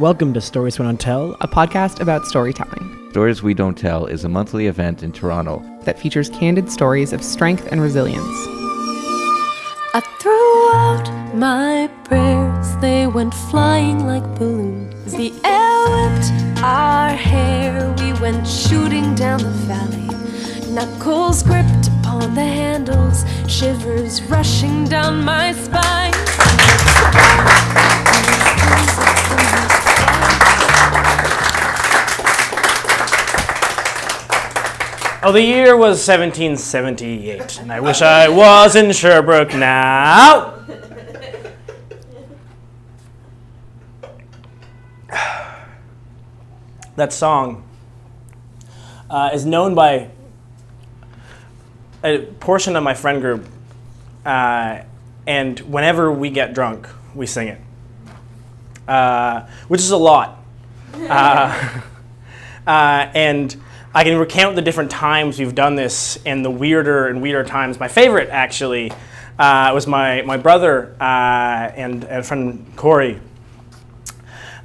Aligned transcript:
Welcome 0.00 0.32
to 0.32 0.40
Stories 0.40 0.78
We 0.78 0.86
Don't 0.86 0.98
Tell, 0.98 1.36
a 1.42 1.46
podcast 1.46 2.00
about 2.00 2.24
storytelling. 2.24 3.10
Stories 3.10 3.42
We 3.42 3.52
Don't 3.52 3.76
Tell 3.76 4.06
is 4.06 4.24
a 4.24 4.30
monthly 4.30 4.66
event 4.66 5.02
in 5.02 5.12
Toronto 5.12 5.62
that 5.82 5.98
features 5.98 6.30
candid 6.30 6.72
stories 6.72 7.12
of 7.12 7.22
strength 7.22 7.68
and 7.70 7.82
resilience. 7.82 8.24
I 9.92 10.00
threw 10.18 10.72
out 10.72 11.34
my 11.34 11.90
prayers, 12.04 12.74
they 12.76 13.08
went 13.08 13.34
flying 13.34 14.06
like 14.06 14.22
balloons. 14.38 15.12
The 15.12 15.34
air 15.44 15.84
whipped 15.90 16.62
our 16.62 17.10
hair, 17.10 17.94
we 17.98 18.14
went 18.20 18.48
shooting 18.48 19.14
down 19.14 19.42
the 19.42 19.50
valley. 19.68 20.72
Knuckles 20.72 21.42
gripped 21.42 21.88
upon 22.00 22.34
the 22.34 22.40
handles, 22.40 23.26
shivers 23.46 24.22
rushing 24.22 24.86
down 24.86 25.22
my 25.22 25.52
spine. 25.52 26.29
Oh, 35.22 35.32
the 35.32 35.42
year 35.42 35.76
was 35.76 36.08
1778, 36.08 37.60
and 37.60 37.70
I 37.70 37.78
wish 37.78 38.00
I 38.00 38.30
was 38.30 38.74
in 38.74 38.90
Sherbrooke 38.90 39.52
now. 39.52 40.54
that 46.96 47.12
song 47.12 47.68
uh, 49.10 49.28
is 49.34 49.44
known 49.44 49.74
by 49.74 50.08
a 52.02 52.20
portion 52.40 52.74
of 52.74 52.82
my 52.82 52.94
friend 52.94 53.20
group, 53.20 53.44
uh, 54.24 54.78
and 55.26 55.60
whenever 55.60 56.10
we 56.10 56.30
get 56.30 56.54
drunk, 56.54 56.88
we 57.14 57.26
sing 57.26 57.48
it, 57.48 57.60
uh, 58.88 59.46
which 59.68 59.82
is 59.82 59.90
a 59.90 59.98
lot. 59.98 60.38
Uh, 61.10 61.80
uh, 62.66 63.10
and 63.14 63.56
I 63.92 64.04
can 64.04 64.18
recount 64.18 64.54
the 64.54 64.62
different 64.62 64.92
times 64.92 65.40
we've 65.40 65.54
done 65.54 65.74
this 65.74 66.16
and 66.24 66.44
the 66.44 66.50
weirder 66.50 67.08
and 67.08 67.20
weirder 67.20 67.42
times. 67.42 67.80
My 67.80 67.88
favorite, 67.88 68.28
actually, 68.28 68.92
uh, 69.36 69.72
was 69.74 69.88
my, 69.88 70.22
my 70.22 70.36
brother 70.36 70.94
uh, 71.00 71.72
and, 71.74 72.04
and 72.04 72.24
friend 72.24 72.72
Corey 72.76 73.20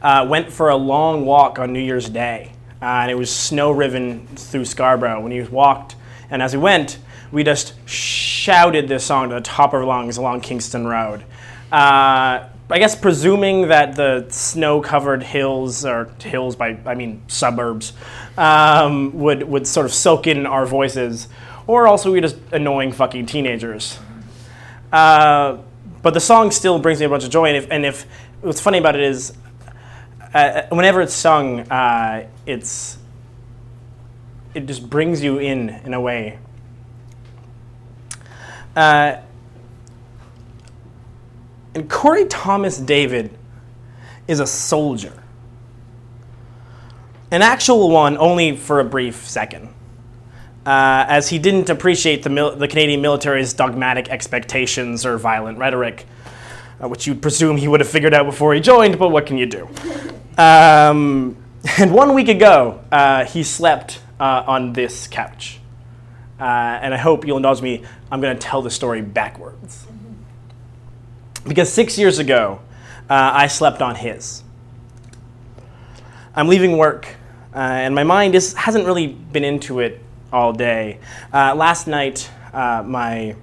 uh, 0.03 0.27
went 0.29 0.53
for 0.53 0.69
a 0.69 0.75
long 0.75 1.25
walk 1.25 1.57
on 1.57 1.73
New 1.73 1.79
Year's 1.79 2.07
Day. 2.07 2.51
Uh, 2.79 2.85
and 2.85 3.11
it 3.11 3.15
was 3.15 3.35
snow 3.35 3.71
riven 3.71 4.27
through 4.27 4.65
Scarborough. 4.65 5.19
When 5.21 5.31
he 5.31 5.41
walked, 5.41 5.95
and 6.29 6.43
as 6.43 6.51
he 6.51 6.59
went, 6.59 6.99
we 7.31 7.43
just 7.43 7.73
shouted 7.89 8.87
this 8.87 9.03
song 9.03 9.29
to 9.29 9.35
the 9.35 9.41
top 9.41 9.69
of 9.69 9.79
our 9.79 9.85
lungs 9.85 10.17
along 10.17 10.41
Kingston 10.41 10.85
Road. 10.85 11.23
Uh, 11.71 12.47
I 12.67 12.79
guess 12.79 12.95
presuming 12.95 13.67
that 13.67 13.95
the 13.95 14.25
snow-covered 14.29 15.21
hills, 15.21 15.85
or 15.85 16.05
hills 16.19 16.55
by 16.55 16.79
I 16.85 16.95
mean 16.95 17.21
suburbs, 17.27 17.93
um, 18.39 19.13
would 19.19 19.43
would 19.43 19.67
sort 19.67 19.85
of 19.85 19.93
soak 19.93 20.25
in 20.25 20.47
our 20.47 20.65
voices, 20.65 21.27
or 21.67 21.87
also 21.87 22.11
we're 22.11 22.21
just 22.21 22.37
annoying 22.51 22.91
fucking 22.91 23.27
teenagers. 23.27 23.99
Uh, 24.91 25.57
but 26.01 26.15
the 26.15 26.19
song 26.19 26.49
still 26.49 26.79
brings 26.79 26.99
me 26.99 27.05
a 27.05 27.09
bunch 27.09 27.23
of 27.23 27.29
joy, 27.29 27.45
and 27.49 27.57
if, 27.57 27.67
and 27.69 27.85
if 27.85 28.07
what's 28.41 28.61
funny 28.61 28.79
about 28.79 28.95
it 28.95 29.01
is, 29.01 29.33
uh, 30.33 30.63
whenever 30.69 31.01
it's 31.01 31.13
sung, 31.13 31.59
uh, 31.69 32.27
it's 32.47 32.97
it 34.55 34.65
just 34.65 34.89
brings 34.89 35.23
you 35.23 35.37
in 35.37 35.69
in 35.85 35.93
a 35.93 36.01
way. 36.01 36.39
Uh, 38.75 39.17
and 41.75 41.89
Corey 41.89 42.25
Thomas 42.25 42.77
David 42.77 43.37
is 44.27 44.39
a 44.39 44.47
soldier. 44.47 45.21
An 47.31 47.41
actual 47.41 47.89
one, 47.89 48.17
only 48.17 48.55
for 48.55 48.79
a 48.79 48.85
brief 48.85 49.27
second, 49.27 49.67
uh, 50.65 51.05
as 51.07 51.29
he 51.29 51.37
didn't 51.37 51.69
appreciate 51.69 52.23
the, 52.23 52.29
mil- 52.29 52.55
the, 52.55 52.67
Canadian 52.67 53.01
military's 53.01 53.53
dogmatic 53.53 54.09
expectations 54.09 55.05
or 55.05 55.17
violent 55.17 55.57
rhetoric, 55.57 56.05
uh, 56.81 56.87
which 56.87 57.05
you'd 57.05 57.21
presume 57.21 57.57
he 57.57 57.67
would 57.67 57.81
have 57.81 57.89
figured 57.89 58.13
out 58.13 58.25
before 58.25 58.53
he 58.53 58.61
joined, 58.61 58.97
but 58.97 59.09
what 59.09 59.25
can 59.25 59.37
you 59.37 59.45
do? 59.45 59.67
Um, 60.37 61.35
and 61.77 61.93
one 61.93 62.13
week 62.13 62.29
ago, 62.29 62.83
uh, 62.91 63.25
he 63.25 63.43
slept 63.43 63.99
uh, 64.19 64.43
on 64.47 64.71
this 64.71 65.07
couch. 65.07 65.59
Uh, 66.39 66.43
and 66.43 66.93
I 66.93 66.97
hope 66.97 67.27
you'll 67.27 67.37
indulge 67.37 67.61
me, 67.61 67.83
I'm 68.11 68.21
going 68.21 68.35
to 68.35 68.41
tell 68.41 68.61
the 68.61 68.71
story 68.71 69.01
backwards. 69.01 69.85
Because 71.47 71.71
six 71.71 71.97
years 71.97 72.17
ago, 72.17 72.59
uh, 73.07 73.31
I 73.33 73.47
slept 73.47 73.81
on 73.81 73.95
his. 73.95 74.43
I'm 76.35 76.47
leaving 76.47 76.77
work, 76.77 77.07
uh, 77.53 77.59
and 77.59 77.93
my 77.93 78.03
mind 78.03 78.33
is, 78.33 78.53
hasn't 78.53 78.85
really 78.85 79.07
been 79.07 79.43
into 79.43 79.79
it 79.79 80.01
all 80.33 80.53
day. 80.53 80.99
Uh, 81.31 81.53
last 81.53 81.85
night, 81.85 82.29
uh, 82.51 82.83
my 82.85 83.35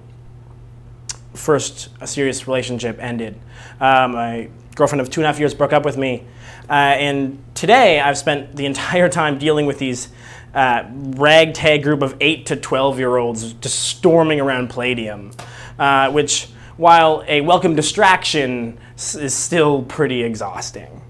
first 1.33 1.89
serious 2.05 2.45
relationship 2.45 2.97
ended. 2.99 3.39
Uh, 3.79 4.07
my 4.09 4.49
girlfriend 4.75 4.99
of 4.99 5.09
two 5.09 5.21
and 5.21 5.25
a 5.25 5.27
half 5.27 5.39
years 5.39 5.53
broke 5.53 5.71
up 5.71 5.85
with 5.85 5.97
me. 5.97 6.25
Uh, 6.69 6.73
and 6.73 7.41
today, 7.55 8.01
I've 8.01 8.17
spent 8.17 8.55
the 8.55 8.65
entire 8.65 9.07
time 9.07 9.37
dealing 9.37 9.65
with 9.65 9.79
these 9.79 10.09
ragtag 10.53 11.83
group 11.83 12.01
of 12.03 12.17
8 12.19 12.45
to 12.47 12.55
12 12.57 12.99
year 12.99 13.15
olds 13.15 13.53
just 13.53 13.79
storming 13.79 14.41
around 14.41 14.69
Palladium, 14.69 15.31
which 16.11 16.49
while 16.77 17.23
a 17.27 17.41
welcome 17.41 17.75
distraction 17.75 18.77
is 18.95 19.33
still 19.33 19.83
pretty 19.83 20.23
exhausting. 20.23 21.01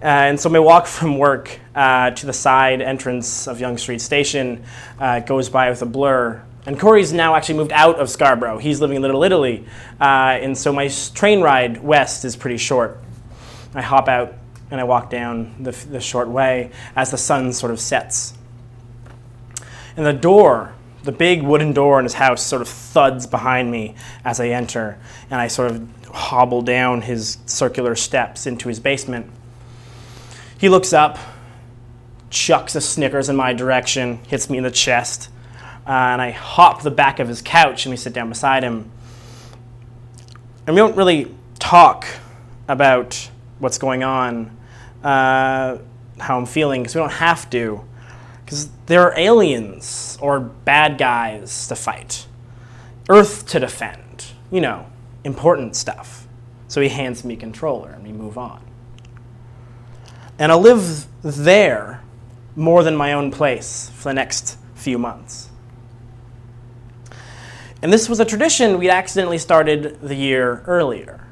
Uh, 0.00 0.06
and 0.06 0.40
so 0.40 0.48
my 0.48 0.58
walk 0.58 0.86
from 0.86 1.18
work 1.18 1.58
uh, 1.74 2.10
to 2.12 2.24
the 2.24 2.32
side 2.32 2.80
entrance 2.80 3.48
of 3.48 3.60
Yonge 3.60 3.80
Street 3.80 4.00
Station 4.00 4.64
uh, 4.98 5.20
goes 5.20 5.48
by 5.48 5.70
with 5.70 5.82
a 5.82 5.86
blur. 5.86 6.42
And 6.66 6.78
Corey's 6.78 7.12
now 7.12 7.34
actually 7.34 7.56
moved 7.56 7.72
out 7.72 7.98
of 7.98 8.08
Scarborough. 8.08 8.58
He's 8.58 8.80
living 8.80 8.96
in 8.96 9.02
Little 9.02 9.24
Italy. 9.24 9.66
Uh, 10.00 10.38
and 10.40 10.56
so 10.56 10.72
my 10.72 10.88
train 11.14 11.40
ride 11.40 11.82
west 11.82 12.24
is 12.24 12.36
pretty 12.36 12.58
short. 12.58 12.98
I 13.74 13.82
hop 13.82 14.08
out 14.08 14.34
and 14.70 14.80
I 14.80 14.84
walk 14.84 15.10
down 15.10 15.62
the, 15.62 15.72
the 15.72 16.00
short 16.00 16.28
way 16.28 16.70
as 16.94 17.10
the 17.10 17.18
sun 17.18 17.52
sort 17.52 17.72
of 17.72 17.80
sets. 17.80 18.34
And 19.96 20.06
the 20.06 20.12
door 20.12 20.74
the 21.02 21.12
big 21.12 21.42
wooden 21.42 21.72
door 21.72 21.98
in 21.98 22.04
his 22.04 22.14
house 22.14 22.42
sort 22.42 22.62
of 22.62 22.68
thuds 22.68 23.26
behind 23.26 23.70
me 23.70 23.94
as 24.24 24.40
I 24.40 24.48
enter, 24.48 24.98
and 25.30 25.40
I 25.40 25.48
sort 25.48 25.70
of 25.70 26.06
hobble 26.06 26.62
down 26.62 27.02
his 27.02 27.38
circular 27.46 27.94
steps 27.94 28.46
into 28.46 28.68
his 28.68 28.80
basement. 28.80 29.30
He 30.58 30.68
looks 30.68 30.92
up, 30.92 31.18
chucks 32.30 32.74
a 32.74 32.80
Snickers 32.80 33.28
in 33.28 33.36
my 33.36 33.52
direction, 33.52 34.18
hits 34.26 34.50
me 34.50 34.58
in 34.58 34.64
the 34.64 34.70
chest, 34.70 35.30
uh, 35.86 35.90
and 35.90 36.20
I 36.20 36.30
hop 36.30 36.82
the 36.82 36.90
back 36.90 37.20
of 37.20 37.28
his 37.28 37.40
couch 37.40 37.86
and 37.86 37.90
we 37.92 37.96
sit 37.96 38.12
down 38.12 38.28
beside 38.28 38.62
him. 38.62 38.90
And 40.66 40.74
we 40.74 40.80
don't 40.80 40.96
really 40.96 41.34
talk 41.58 42.06
about 42.66 43.30
what's 43.58 43.78
going 43.78 44.02
on, 44.02 44.56
uh, 45.02 45.78
how 46.18 46.38
I'm 46.38 46.46
feeling, 46.46 46.82
because 46.82 46.94
we 46.94 47.00
don't 47.00 47.12
have 47.12 47.48
to. 47.50 47.87
Because 48.48 48.70
there 48.86 49.02
are 49.02 49.12
aliens 49.18 50.16
or 50.22 50.40
bad 50.40 50.96
guys 50.96 51.68
to 51.68 51.76
fight, 51.76 52.26
Earth 53.10 53.46
to 53.48 53.60
defend, 53.60 54.24
you 54.50 54.62
know, 54.62 54.86
important 55.22 55.76
stuff. 55.76 56.26
So 56.66 56.80
he 56.80 56.88
hands 56.88 57.26
me 57.26 57.36
controller 57.36 57.90
and 57.90 58.02
we 58.02 58.10
move 58.10 58.38
on. 58.38 58.64
And 60.38 60.50
I'll 60.50 60.62
live 60.62 61.08
there 61.22 62.02
more 62.56 62.82
than 62.82 62.96
my 62.96 63.12
own 63.12 63.30
place 63.30 63.90
for 63.94 64.04
the 64.04 64.14
next 64.14 64.56
few 64.74 64.96
months. 64.96 65.50
And 67.82 67.92
this 67.92 68.08
was 68.08 68.18
a 68.18 68.24
tradition 68.24 68.78
we'd 68.78 68.88
accidentally 68.88 69.36
started 69.36 70.00
the 70.00 70.14
year 70.14 70.62
earlier. 70.66 71.27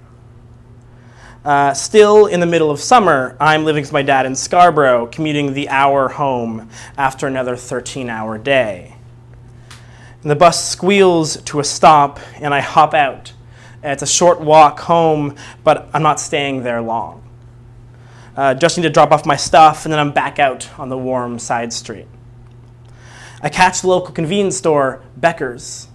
Uh, 1.46 1.72
still 1.72 2.26
in 2.26 2.40
the 2.40 2.46
middle 2.46 2.72
of 2.72 2.80
summer, 2.80 3.36
I'm 3.38 3.64
living 3.64 3.82
with 3.84 3.92
my 3.92 4.02
dad 4.02 4.26
in 4.26 4.34
Scarborough, 4.34 5.06
commuting 5.06 5.54
the 5.54 5.68
hour 5.68 6.08
home 6.08 6.68
after 6.98 7.28
another 7.28 7.54
13 7.54 8.10
hour 8.10 8.36
day. 8.36 8.96
And 10.22 10.30
the 10.32 10.34
bus 10.34 10.68
squeals 10.68 11.36
to 11.44 11.60
a 11.60 11.64
stop, 11.64 12.18
and 12.40 12.52
I 12.52 12.58
hop 12.58 12.94
out. 12.94 13.32
It's 13.80 14.02
a 14.02 14.08
short 14.08 14.40
walk 14.40 14.80
home, 14.80 15.36
but 15.62 15.88
I'm 15.94 16.02
not 16.02 16.18
staying 16.18 16.64
there 16.64 16.82
long. 16.82 17.22
Uh, 18.36 18.54
just 18.54 18.76
need 18.76 18.82
to 18.82 18.90
drop 18.90 19.12
off 19.12 19.24
my 19.24 19.36
stuff, 19.36 19.84
and 19.84 19.92
then 19.92 20.00
I'm 20.00 20.10
back 20.10 20.40
out 20.40 20.68
on 20.80 20.88
the 20.88 20.98
warm 20.98 21.38
side 21.38 21.72
street. 21.72 22.08
I 23.40 23.50
catch 23.50 23.82
the 23.82 23.86
local 23.86 24.12
convenience 24.12 24.56
store, 24.56 25.00
Becker's, 25.16 25.86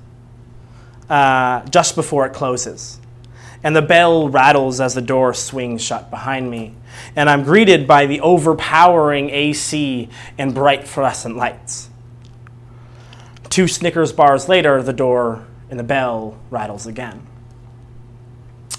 uh, 1.09 1.65
just 1.65 1.95
before 1.97 2.25
it 2.25 2.31
closes 2.31 3.00
and 3.63 3.75
the 3.75 3.81
bell 3.81 4.29
rattles 4.29 4.81
as 4.81 4.95
the 4.95 5.01
door 5.01 5.33
swings 5.33 5.81
shut 5.81 6.09
behind 6.09 6.49
me, 6.49 6.75
and 7.15 7.29
I'm 7.29 7.43
greeted 7.43 7.87
by 7.87 8.05
the 8.05 8.21
overpowering 8.21 9.29
AC 9.29 10.09
and 10.37 10.53
bright 10.53 10.87
fluorescent 10.87 11.37
lights. 11.37 11.89
Two 13.49 13.67
Snickers 13.67 14.13
bars 14.13 14.47
later, 14.47 14.81
the 14.81 14.93
door 14.93 15.45
and 15.69 15.79
the 15.79 15.83
bell 15.83 16.37
rattles 16.49 16.87
again. 16.87 17.27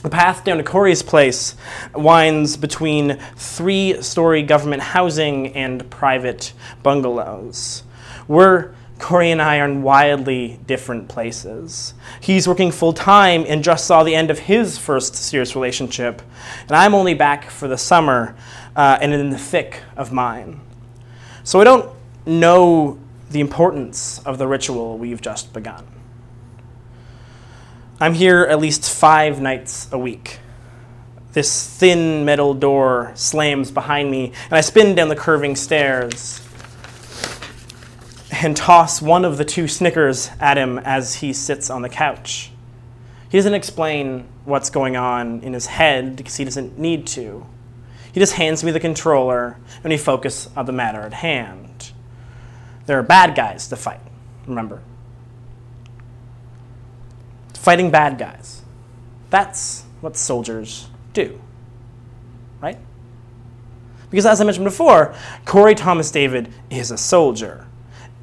The 0.03 0.11
path 0.11 0.43
down 0.45 0.57
to 0.57 0.65
Corey's 0.65 1.03
place 1.03 1.55
winds 1.95 2.57
between 2.57 3.19
three 3.37 4.03
story 4.03 4.43
government 4.43 4.83
housing 4.83 5.55
and 5.55 5.89
private 5.91 6.53
bungalows. 6.83 7.85
We're 8.27 8.75
Corey 9.03 9.33
and 9.33 9.43
I 9.43 9.59
are 9.59 9.65
in 9.65 9.83
wildly 9.83 10.61
different 10.67 11.09
places. 11.09 11.93
He's 12.21 12.47
working 12.47 12.71
full 12.71 12.93
time 12.93 13.45
and 13.47 13.63
just 13.63 13.87
saw 13.87 14.05
the 14.05 14.15
end 14.15 14.31
of 14.31 14.39
his 14.39 14.79
first 14.79 15.17
serious 15.17 15.55
relationship, 15.57 16.23
and 16.63 16.71
I'm 16.71 16.95
only 16.95 17.13
back 17.13 17.51
for 17.51 17.69
the 17.69 17.77
summer 17.77 18.37
uh, 18.77 18.99
and 19.03 19.13
in 19.13 19.31
the 19.31 19.39
thick 19.39 19.83
of 19.97 20.13
mine. 20.13 20.61
So 21.45 21.61
I 21.61 21.65
don't 21.65 21.91
know 22.25 22.99
the 23.31 23.41
importance 23.41 24.21
of 24.21 24.39
the 24.39 24.47
ritual 24.47 24.97
we've 24.97 25.21
just 25.21 25.53
begun. 25.53 25.85
I'm 27.99 28.15
here 28.15 28.45
at 28.45 28.61
least 28.61 28.89
five 28.89 29.41
nights 29.41 29.89
a 29.93 29.99
week. 29.99 30.39
This 31.33 31.67
thin 31.77 32.25
metal 32.25 32.55
door 32.55 33.13
slams 33.15 33.71
behind 33.71 34.11
me, 34.11 34.33
and 34.45 34.53
I 34.53 34.61
spin 34.61 34.95
down 34.95 35.09
the 35.09 35.17
curving 35.17 35.57
stairs 35.57 36.41
and 38.43 38.57
toss 38.57 39.01
one 39.01 39.25
of 39.25 39.39
the 39.39 39.45
two 39.45 39.69
Snickers 39.69 40.31
at 40.41 40.59
him 40.59 40.79
as 40.81 41.17
he 41.17 41.33
sits 41.33 41.71
on 41.71 41.83
the 41.83 41.89
couch. 41.89 42.51
He 43.29 43.39
doesn't 43.39 43.55
explain 43.55 44.27
what's 44.45 44.69
going 44.69 44.97
on 44.97 45.41
in 45.41 45.53
his 45.53 45.67
head 45.67 46.17
because 46.17 46.37
he 46.37 46.45
doesn't 46.45 46.79
need 46.79 47.07
to. 47.09 47.47
He 48.13 48.21
just 48.21 48.35
hands 48.35 48.63
me 48.63 48.73
the 48.73 48.81
controller 48.81 49.57
and 49.83 49.91
we 49.91 49.97
focus 49.97 50.49
on 50.57 50.67
the 50.67 50.73
matter 50.73 51.01
at 51.01 51.15
hand. 51.15 51.93
There 52.87 52.99
are 52.99 53.03
bad 53.03 53.35
guys 53.35 53.69
to 53.69 53.77
fight, 53.77 54.01
remember? 54.47 54.83
Fighting 57.55 57.91
bad 57.91 58.19
guys. 58.19 58.63
That's 59.31 59.85
what 60.01 60.17
soldiers 60.17 60.89
do, 61.15 61.41
right? 62.61 62.79
Because 64.11 64.27
as 64.27 64.41
I 64.41 64.45
mentioned 64.45 64.65
before, 64.65 65.15
Corey 65.47 65.75
Thomas 65.75 66.11
David 66.11 66.53
is 66.69 66.91
a 66.91 66.99
soldier. 66.99 67.67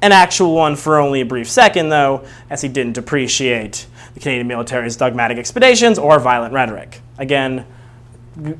An 0.02 0.12
actual 0.12 0.54
one 0.54 0.76
for 0.76 0.98
only 0.98 1.20
a 1.20 1.26
brief 1.26 1.48
second, 1.50 1.90
though, 1.90 2.24
as 2.48 2.62
he 2.62 2.68
didn't 2.68 2.96
appreciate 2.96 3.86
the 4.14 4.20
Canadian 4.20 4.46
military's 4.46 4.96
dogmatic 4.96 5.38
expeditions 5.38 5.98
or 5.98 6.18
violent 6.18 6.54
rhetoric. 6.54 7.00
Again, 7.18 7.66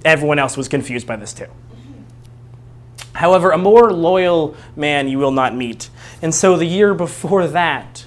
everyone 0.05 0.39
else 0.39 0.57
was 0.57 0.69
confused 0.69 1.07
by 1.07 1.17
this 1.17 1.33
too. 1.33 1.47
However, 3.15 3.51
a 3.51 3.59
more 3.59 3.93
loyal 3.93 4.55
man 4.77 5.09
you 5.09 5.19
will 5.19 5.33
not 5.33 5.55
meet. 5.55 5.91
And 6.23 6.35
so 6.35 6.57
the 6.57 6.67
year 6.67 6.95
before 6.95 7.47
that, 7.49 8.05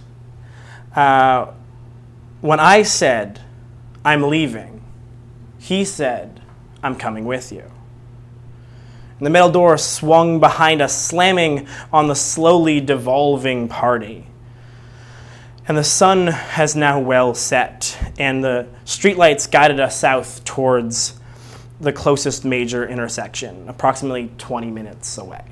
uh, 0.95 1.47
when 2.41 2.59
I 2.59 2.83
said, 2.83 3.41
I'm 4.05 4.23
leaving, 4.23 4.83
he 5.59 5.85
said, 5.85 6.41
I'm 6.81 6.95
coming 6.95 7.25
with 7.25 7.51
you. 7.51 7.72
And 9.23 9.25
the 9.25 9.31
metal 9.31 9.51
door 9.51 9.77
swung 9.77 10.41
behind 10.41 10.81
us, 10.81 11.01
slamming 11.01 11.65
on 11.93 12.09
the 12.09 12.13
slowly 12.13 12.81
devolving 12.81 13.69
party. 13.69 14.27
And 15.65 15.77
the 15.77 15.83
sun 15.85 16.27
has 16.27 16.75
now 16.75 16.99
well 16.99 17.33
set, 17.33 17.97
and 18.19 18.43
the 18.43 18.67
streetlights 18.83 19.49
guided 19.49 19.79
us 19.79 19.97
south 19.97 20.43
towards 20.43 21.21
the 21.79 21.93
closest 21.93 22.43
major 22.43 22.85
intersection, 22.85 23.69
approximately 23.69 24.29
20 24.39 24.69
minutes 24.69 25.17
away. 25.17 25.45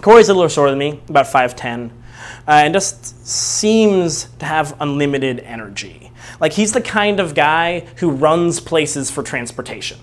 Corey's 0.00 0.30
a 0.30 0.32
little 0.32 0.48
shorter 0.48 0.70
than 0.70 0.78
me, 0.78 1.02
about 1.10 1.26
5'10, 1.26 1.90
uh, 1.90 1.90
and 2.48 2.72
just 2.72 3.26
seems 3.26 4.24
to 4.38 4.46
have 4.46 4.74
unlimited 4.80 5.40
energy. 5.40 6.10
Like 6.40 6.54
he's 6.54 6.72
the 6.72 6.80
kind 6.80 7.20
of 7.20 7.34
guy 7.34 7.80
who 7.96 8.10
runs 8.10 8.58
places 8.58 9.10
for 9.10 9.22
transportation 9.22 9.98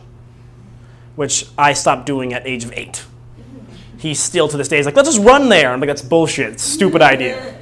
which 1.19 1.47
I 1.57 1.73
stopped 1.73 2.05
doing 2.05 2.31
at 2.31 2.47
age 2.47 2.63
of 2.63 2.71
eight. 2.71 3.03
He 3.97 4.13
still 4.13 4.47
to 4.47 4.55
this 4.55 4.69
day 4.69 4.79
is 4.79 4.85
like, 4.85 4.95
let's 4.95 5.09
just 5.09 5.21
run 5.21 5.49
there. 5.49 5.73
I'm 5.73 5.81
like, 5.81 5.89
that's 5.89 6.01
bullshit. 6.01 6.61
Stupid 6.61 7.01
idea. 7.01 7.57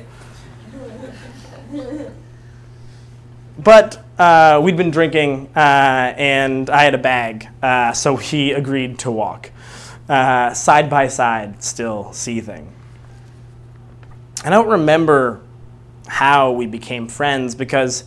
But 3.58 4.06
uh, 4.20 4.62
we'd 4.64 4.78
been 4.78 4.92
drinking, 4.92 5.50
uh, 5.56 5.60
and 5.60 6.70
I 6.70 6.84
had 6.84 6.94
a 6.94 7.00
bag, 7.00 7.48
uh, 7.64 7.94
so 7.94 8.16
he 8.16 8.52
agreed 8.52 9.00
to 9.00 9.10
walk 9.10 9.50
uh, 10.08 10.54
side 10.54 10.88
by 10.88 11.08
side, 11.08 11.64
still 11.64 12.14
seething. 12.14 12.72
I 14.44 14.52
don't 14.52 14.68
remember 14.68 15.42
how 16.06 16.52
we 16.52 16.68
became 16.68 17.08
friends 17.08 17.56
because 17.56 18.04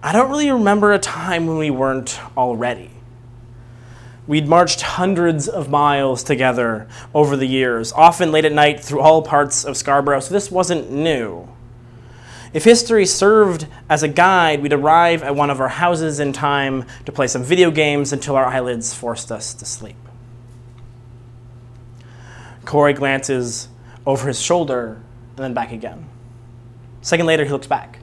I 0.00 0.12
don't 0.12 0.30
really 0.30 0.52
remember 0.52 0.92
a 0.92 1.00
time 1.00 1.48
when 1.48 1.58
we 1.58 1.72
weren't 1.72 2.20
already. 2.36 2.90
We'd 4.30 4.46
marched 4.46 4.82
hundreds 4.82 5.48
of 5.48 5.70
miles 5.70 6.22
together 6.22 6.86
over 7.12 7.36
the 7.36 7.46
years, 7.46 7.92
often 7.92 8.30
late 8.30 8.44
at 8.44 8.52
night 8.52 8.78
through 8.78 9.00
all 9.00 9.22
parts 9.22 9.64
of 9.64 9.76
Scarborough, 9.76 10.20
so 10.20 10.32
this 10.32 10.52
wasn't 10.52 10.88
new. 10.88 11.48
If 12.54 12.62
history 12.62 13.06
served 13.06 13.66
as 13.88 14.04
a 14.04 14.08
guide, 14.08 14.62
we'd 14.62 14.72
arrive 14.72 15.24
at 15.24 15.34
one 15.34 15.50
of 15.50 15.60
our 15.60 15.66
houses 15.66 16.20
in 16.20 16.32
time 16.32 16.84
to 17.06 17.10
play 17.10 17.26
some 17.26 17.42
video 17.42 17.72
games 17.72 18.12
until 18.12 18.36
our 18.36 18.44
eyelids 18.44 18.94
forced 18.94 19.32
us 19.32 19.52
to 19.52 19.64
sleep. 19.64 19.96
Corey 22.64 22.92
glances 22.92 23.66
over 24.06 24.28
his 24.28 24.40
shoulder 24.40 25.02
and 25.30 25.38
then 25.38 25.54
back 25.54 25.72
again. 25.72 26.06
A 27.02 27.04
second 27.04 27.26
later, 27.26 27.44
he 27.44 27.50
looks 27.50 27.66
back. 27.66 27.98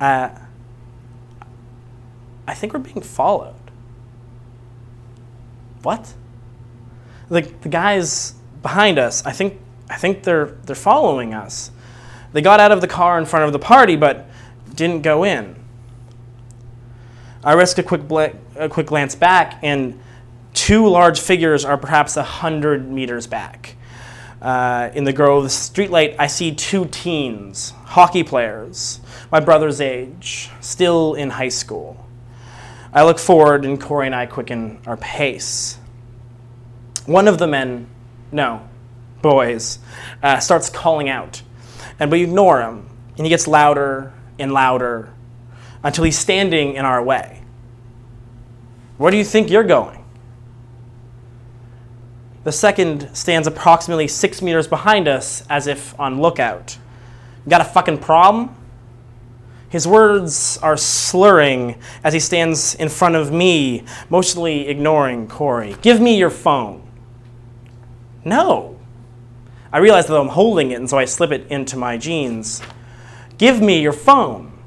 Uh, 0.00 0.30
I 2.48 2.54
think 2.54 2.72
we're 2.72 2.80
being 2.80 3.02
followed 3.02 3.65
what? 5.86 6.12
Like 7.30 7.60
the 7.60 7.68
guys 7.68 8.34
behind 8.60 8.98
us, 8.98 9.24
I 9.24 9.30
think 9.30 9.60
I 9.88 9.96
think 9.96 10.24
they're 10.24 10.46
they're 10.64 10.74
following 10.74 11.32
us. 11.32 11.70
They 12.32 12.42
got 12.42 12.58
out 12.58 12.72
of 12.72 12.80
the 12.80 12.88
car 12.88 13.18
in 13.18 13.24
front 13.24 13.46
of 13.46 13.52
the 13.52 13.60
party, 13.60 13.94
but 13.94 14.28
didn't 14.74 15.02
go 15.02 15.22
in. 15.24 15.54
I 17.44 17.52
risk 17.52 17.78
a 17.78 17.84
quick 17.84 18.08
bl- 18.08 18.36
a 18.56 18.68
quick 18.68 18.86
glance 18.86 19.14
back, 19.14 19.60
and 19.62 20.00
two 20.54 20.88
large 20.88 21.20
figures 21.20 21.64
are 21.64 21.78
perhaps 21.78 22.16
a 22.16 22.24
hundred 22.24 22.90
meters 22.90 23.28
back. 23.28 23.76
Uh, 24.42 24.90
in 24.92 25.04
the 25.04 25.12
glow 25.12 25.38
of 25.38 25.44
the 25.44 25.48
streetlight, 25.48 26.16
I 26.18 26.26
see 26.26 26.52
two 26.52 26.86
teens, 26.86 27.72
hockey 27.84 28.24
players, 28.24 29.00
my 29.30 29.40
brother's 29.40 29.80
age, 29.80 30.50
still 30.60 31.14
in 31.14 31.30
high 31.30 31.48
school. 31.48 32.05
I 32.96 33.02
look 33.02 33.18
forward, 33.18 33.66
and 33.66 33.78
Corey 33.78 34.06
and 34.06 34.14
I 34.14 34.24
quicken 34.24 34.80
our 34.86 34.96
pace. 34.96 35.76
One 37.04 37.28
of 37.28 37.36
the 37.36 37.46
men, 37.46 37.88
no, 38.32 38.66
boys, 39.20 39.80
uh, 40.22 40.38
starts 40.38 40.70
calling 40.70 41.06
out, 41.06 41.42
and 42.00 42.10
we 42.10 42.22
ignore 42.22 42.62
him, 42.62 42.88
and 43.18 43.26
he 43.26 43.28
gets 43.28 43.46
louder 43.46 44.14
and 44.38 44.50
louder 44.50 45.12
until 45.84 46.04
he's 46.04 46.18
standing 46.18 46.72
in 46.72 46.86
our 46.86 47.02
way. 47.02 47.42
Where 48.96 49.10
do 49.10 49.18
you 49.18 49.24
think 49.24 49.50
you're 49.50 49.62
going? 49.62 50.02
The 52.44 52.52
second 52.52 53.10
stands 53.14 53.46
approximately 53.46 54.08
six 54.08 54.40
meters 54.40 54.66
behind 54.66 55.06
us 55.06 55.44
as 55.50 55.66
if 55.66 56.00
on 56.00 56.22
lookout. 56.22 56.78
got 57.46 57.60
a 57.60 57.64
fucking 57.64 57.98
problem? 57.98 58.56
His 59.76 59.86
words 59.86 60.58
are 60.62 60.78
slurring 60.78 61.78
as 62.02 62.14
he 62.14 62.18
stands 62.18 62.74
in 62.76 62.88
front 62.88 63.14
of 63.14 63.30
me, 63.30 63.84
mostly 64.08 64.68
ignoring 64.68 65.28
Corey. 65.28 65.76
Give 65.82 66.00
me 66.00 66.16
your 66.16 66.30
phone. 66.30 66.80
No. 68.24 68.80
I 69.70 69.76
realize 69.76 70.06
that 70.06 70.18
I'm 70.18 70.28
holding 70.28 70.70
it, 70.70 70.76
and 70.76 70.88
so 70.88 70.96
I 70.96 71.04
slip 71.04 71.30
it 71.30 71.46
into 71.50 71.76
my 71.76 71.98
jeans. 71.98 72.62
Give 73.36 73.60
me 73.60 73.82
your 73.82 73.92
phone. 73.92 74.58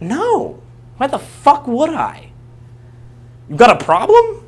No. 0.00 0.62
Why 0.98 1.08
the 1.08 1.18
fuck 1.18 1.66
would 1.66 1.90
I? 1.90 2.30
You 3.50 3.56
got 3.56 3.82
a 3.82 3.84
problem? 3.84 4.44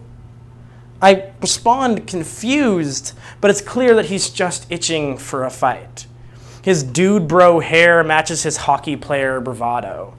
I 1.02 1.32
respond 1.40 2.06
confused, 2.06 3.18
but 3.40 3.50
it's 3.50 3.62
clear 3.62 3.96
that 3.96 4.04
he's 4.04 4.30
just 4.30 4.70
itching 4.70 5.18
for 5.18 5.42
a 5.42 5.50
fight. 5.50 6.06
His 6.62 6.82
dude 6.82 7.28
bro 7.28 7.60
hair 7.60 8.02
matches 8.04 8.42
his 8.42 8.56
hockey 8.58 8.96
player 8.96 9.40
bravado. 9.40 10.14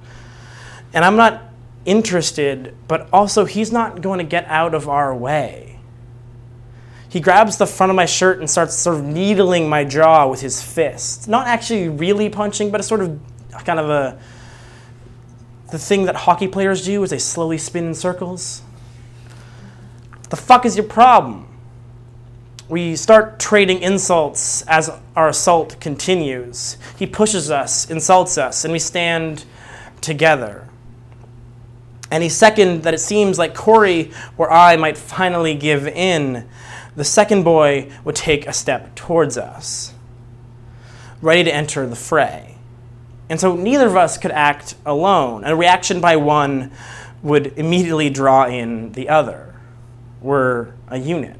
And 0.93 1.05
I'm 1.05 1.15
not 1.15 1.43
interested, 1.86 2.75
but 2.88 3.08
also 3.12 3.46
he's 3.46 3.72
not 3.72 4.01
going 4.01 4.19
to 4.19 4.24
get 4.24 4.46
out 4.46 4.74
of 4.74 4.88
our 4.88 5.15
way. 5.15 5.79
He 7.10 7.19
grabs 7.19 7.58
the 7.58 7.65
front 7.65 7.89
of 7.89 7.96
my 7.96 8.05
shirt 8.05 8.39
and 8.39 8.50
starts 8.50 8.75
sort 8.75 8.98
of 8.98 9.03
needling 9.03 9.67
my 9.67 9.84
jaw 9.84 10.27
with 10.27 10.41
his 10.41 10.62
fist. 10.62 11.27
Not 11.27 11.48
actually 11.48 11.89
really 11.89 12.29
punching, 12.29 12.69
but 12.69 12.79
a 12.79 12.84
sort 12.84 13.01
of 13.01 13.19
kind 13.65 13.79
of 13.79 13.89
a 13.89 14.19
the 15.72 15.79
thing 15.79 16.05
that 16.05 16.15
hockey 16.15 16.48
players 16.48 16.86
do 16.86 17.03
is 17.03 17.10
they 17.10 17.19
slowly 17.19 17.58
spin 17.58 17.88
in 17.88 17.93
circles. 17.93 18.63
The 20.29 20.36
fuck 20.36 20.65
is 20.65 20.75
your 20.75 20.86
problem? 20.86 21.48
We 22.69 22.95
start 22.95 23.39
trading 23.39 23.81
insults 23.81 24.61
as 24.67 24.91
our 25.15 25.29
assault 25.29 25.79
continues. 25.79 26.77
He 26.99 27.07
pushes 27.07 27.49
us, 27.49 27.89
insults 27.89 28.38
us, 28.38 28.63
and 28.63 28.71
we 28.71 28.77
stand 28.77 29.45
together. 30.01 30.67
Any 32.11 32.29
second 32.29 32.83
that 32.83 32.93
it 32.93 32.99
seems 32.99 33.39
like 33.39 33.55
Corey 33.55 34.11
or 34.38 34.51
I 34.51 34.75
might 34.77 34.99
finally 34.99 35.55
give 35.55 35.88
in, 35.88 36.47
the 36.95 37.03
second 37.03 37.41
boy 37.41 37.91
would 38.03 38.15
take 38.15 38.45
a 38.45 38.53
step 38.53 38.93
towards 38.93 39.35
us, 39.35 39.95
ready 41.23 41.43
to 41.43 41.53
enter 41.53 41.88
the 41.88 41.95
fray. 41.95 42.55
And 43.29 43.39
so 43.39 43.55
neither 43.55 43.88
of 43.88 43.95
us 43.95 44.19
could 44.19 44.31
act 44.31 44.75
alone. 44.85 45.43
A 45.43 45.55
reaction 45.55 46.01
by 46.01 46.17
one 46.17 46.71
would 47.23 47.57
immediately 47.57 48.11
draw 48.11 48.45
in 48.45 48.91
the 48.91 49.09
other. 49.09 49.55
We're 50.21 50.73
a 50.88 50.97
unit. 50.97 51.38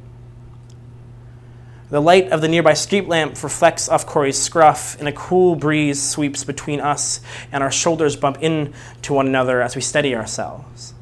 The 1.90 2.00
light 2.00 2.30
of 2.30 2.40
the 2.40 2.46
nearby 2.46 2.74
street 2.74 3.08
lamp 3.08 3.42
reflects 3.42 3.88
off 3.88 4.06
Corey's 4.06 4.40
scruff, 4.40 4.96
and 5.00 5.08
a 5.08 5.12
cool 5.12 5.56
breeze 5.56 6.00
sweeps 6.00 6.44
between 6.44 6.80
us, 6.80 7.20
and 7.50 7.64
our 7.64 7.72
shoulders 7.72 8.14
bump 8.14 8.40
into 8.40 9.12
one 9.12 9.26
another 9.26 9.60
as 9.60 9.74
we 9.74 9.82
steady 9.82 10.14
ourselves. 10.14 10.94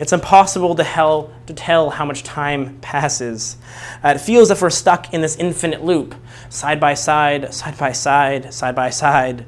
It's 0.00 0.12
impossible 0.12 0.74
to, 0.74 0.82
hell, 0.82 1.32
to 1.46 1.54
tell 1.54 1.90
how 1.90 2.04
much 2.04 2.24
time 2.24 2.80
passes. 2.80 3.56
Uh, 4.02 4.14
it 4.16 4.20
feels 4.20 4.50
as 4.50 4.56
if 4.56 4.62
we're 4.62 4.70
stuck 4.70 5.14
in 5.14 5.20
this 5.20 5.36
infinite 5.36 5.84
loop, 5.84 6.16
side 6.48 6.80
by 6.80 6.94
side, 6.94 7.54
side 7.54 7.78
by 7.78 7.92
side, 7.92 8.52
side 8.52 8.74
by 8.74 8.90
side. 8.90 9.44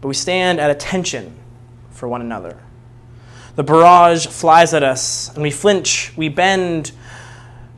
But 0.00 0.08
we 0.08 0.14
stand 0.14 0.60
at 0.60 0.70
attention 0.70 1.36
for 1.90 2.08
one 2.08 2.22
another. 2.22 2.58
The 3.56 3.64
barrage 3.64 4.28
flies 4.28 4.72
at 4.72 4.82
us, 4.82 5.34
and 5.34 5.42
we 5.42 5.50
flinch, 5.50 6.16
we 6.16 6.30
bend, 6.30 6.92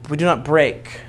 but 0.02 0.10
we 0.12 0.16
do 0.16 0.24
not 0.24 0.44
break. 0.44 1.00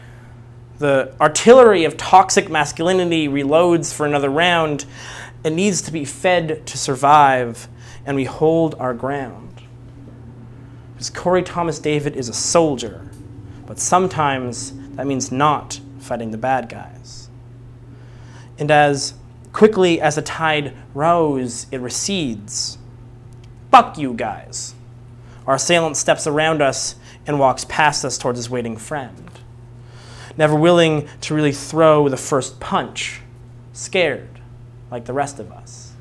The 0.79 1.15
artillery 1.19 1.85
of 1.85 1.97
toxic 1.97 2.49
masculinity 2.49 3.27
reloads 3.27 3.91
for 3.91 4.05
another 4.05 4.29
round. 4.29 4.85
It 5.43 5.51
needs 5.51 5.81
to 5.83 5.91
be 5.91 6.05
fed 6.05 6.67
to 6.67 6.77
survive, 6.77 7.67
and 8.05 8.15
we 8.15 8.25
hold 8.25 8.75
our 8.75 8.93
ground. 8.93 9.61
Because 10.93 11.09
Corey 11.09 11.41
Thomas 11.41 11.79
David 11.79 12.15
is 12.15 12.29
a 12.29 12.33
soldier, 12.33 13.09
but 13.65 13.79
sometimes 13.79 14.73
that 14.95 15.07
means 15.07 15.31
not 15.31 15.79
fighting 15.99 16.29
the 16.29 16.37
bad 16.37 16.69
guys. 16.69 17.29
And 18.59 18.69
as 18.69 19.15
quickly 19.53 19.99
as 19.99 20.15
the 20.15 20.21
tide 20.21 20.75
rose, 20.93 21.65
it 21.71 21.79
recedes. 21.79 22.77
Fuck 23.71 23.97
you 23.97 24.13
guys. 24.13 24.75
Our 25.47 25.55
assailant 25.55 25.97
steps 25.97 26.27
around 26.27 26.61
us 26.61 26.95
and 27.25 27.39
walks 27.39 27.65
past 27.65 28.05
us 28.05 28.17
towards 28.17 28.37
his 28.37 28.49
waiting 28.49 28.77
friend 28.77 29.26
never 30.37 30.55
willing 30.55 31.07
to 31.21 31.33
really 31.33 31.51
throw 31.51 32.07
the 32.07 32.17
first 32.17 32.59
punch, 32.59 33.21
scared 33.73 34.29
like 34.91 35.05
the 35.05 35.13
rest 35.13 35.39
of 35.39 35.51
us. 35.51 35.93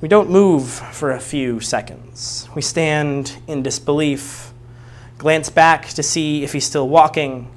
We 0.00 0.08
don't 0.08 0.30
move 0.30 0.68
for 0.68 1.12
a 1.12 1.20
few 1.20 1.60
seconds. 1.60 2.48
We 2.54 2.62
stand 2.62 3.38
in 3.46 3.62
disbelief, 3.62 4.52
glance 5.18 5.48
back 5.48 5.88
to 5.90 6.02
see 6.02 6.42
if 6.42 6.52
he's 6.52 6.66
still 6.66 6.88
walking. 6.88 7.50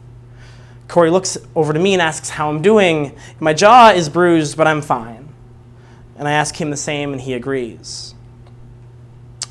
Corey 0.88 1.10
looks 1.10 1.38
over 1.56 1.74
to 1.74 1.80
me 1.80 1.94
and 1.94 2.02
asks 2.02 2.30
how 2.30 2.50
I'm 2.50 2.62
doing. 2.62 3.18
My 3.40 3.54
jaw 3.54 3.90
is 3.90 4.10
bruised, 4.10 4.56
but 4.56 4.68
I'm 4.68 4.84
fine. 4.84 5.30
And 6.18 6.28
I 6.28 6.34
ask 6.34 6.62
him 6.62 6.70
the 6.70 6.78
same, 6.78 7.12
and 7.12 7.22
he 7.22 7.34
agrees. 7.34 8.14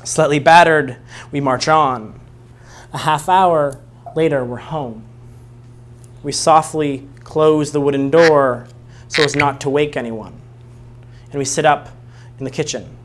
Slightly 0.05 0.39
battered, 0.39 0.97
we 1.31 1.41
march 1.41 1.67
on. 1.67 2.19
A 2.93 2.99
half 2.99 3.27
hour 3.27 3.81
later, 4.15 4.45
we're 4.45 4.57
home 4.57 5.05
we 6.25 6.31
softly 6.31 7.07
close 7.23 7.71
the 7.71 7.79
wooden 7.79 8.09
door 8.09 8.65
so 9.07 9.23
as 9.23 9.35
not 9.35 9.61
to 9.61 9.69
wake 9.69 9.95
anyone. 9.95 10.33
And 11.29 11.35
we 11.35 11.45
sit 11.45 11.65
up 11.65 11.89
in 12.39 12.45
the 12.45 12.49
kitchen, 12.49 12.97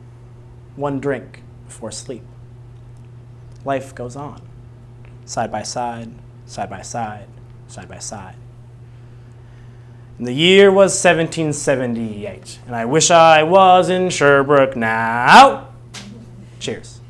one 0.75 0.99
drink 0.99 1.43
before 1.67 1.91
sleep. 1.91 2.23
Life 3.63 3.93
goes 3.93 4.15
on, 4.15 4.41
side 5.23 5.51
by 5.51 5.61
side, 5.61 6.09
side 6.47 6.67
by 6.67 6.81
side, 6.81 7.27
side 7.67 7.87
by 7.87 7.99
side. 7.99 8.37
And 10.17 10.25
the 10.25 10.33
year 10.33 10.71
was 10.71 10.91
1778, 10.91 12.57
and 12.65 12.75
I 12.75 12.85
wish 12.85 13.11
I 13.11 13.43
was 13.43 13.91
in 13.91 14.09
Sherbrooke 14.09 14.75
now. 14.75 15.67
Cheers. 16.59 17.00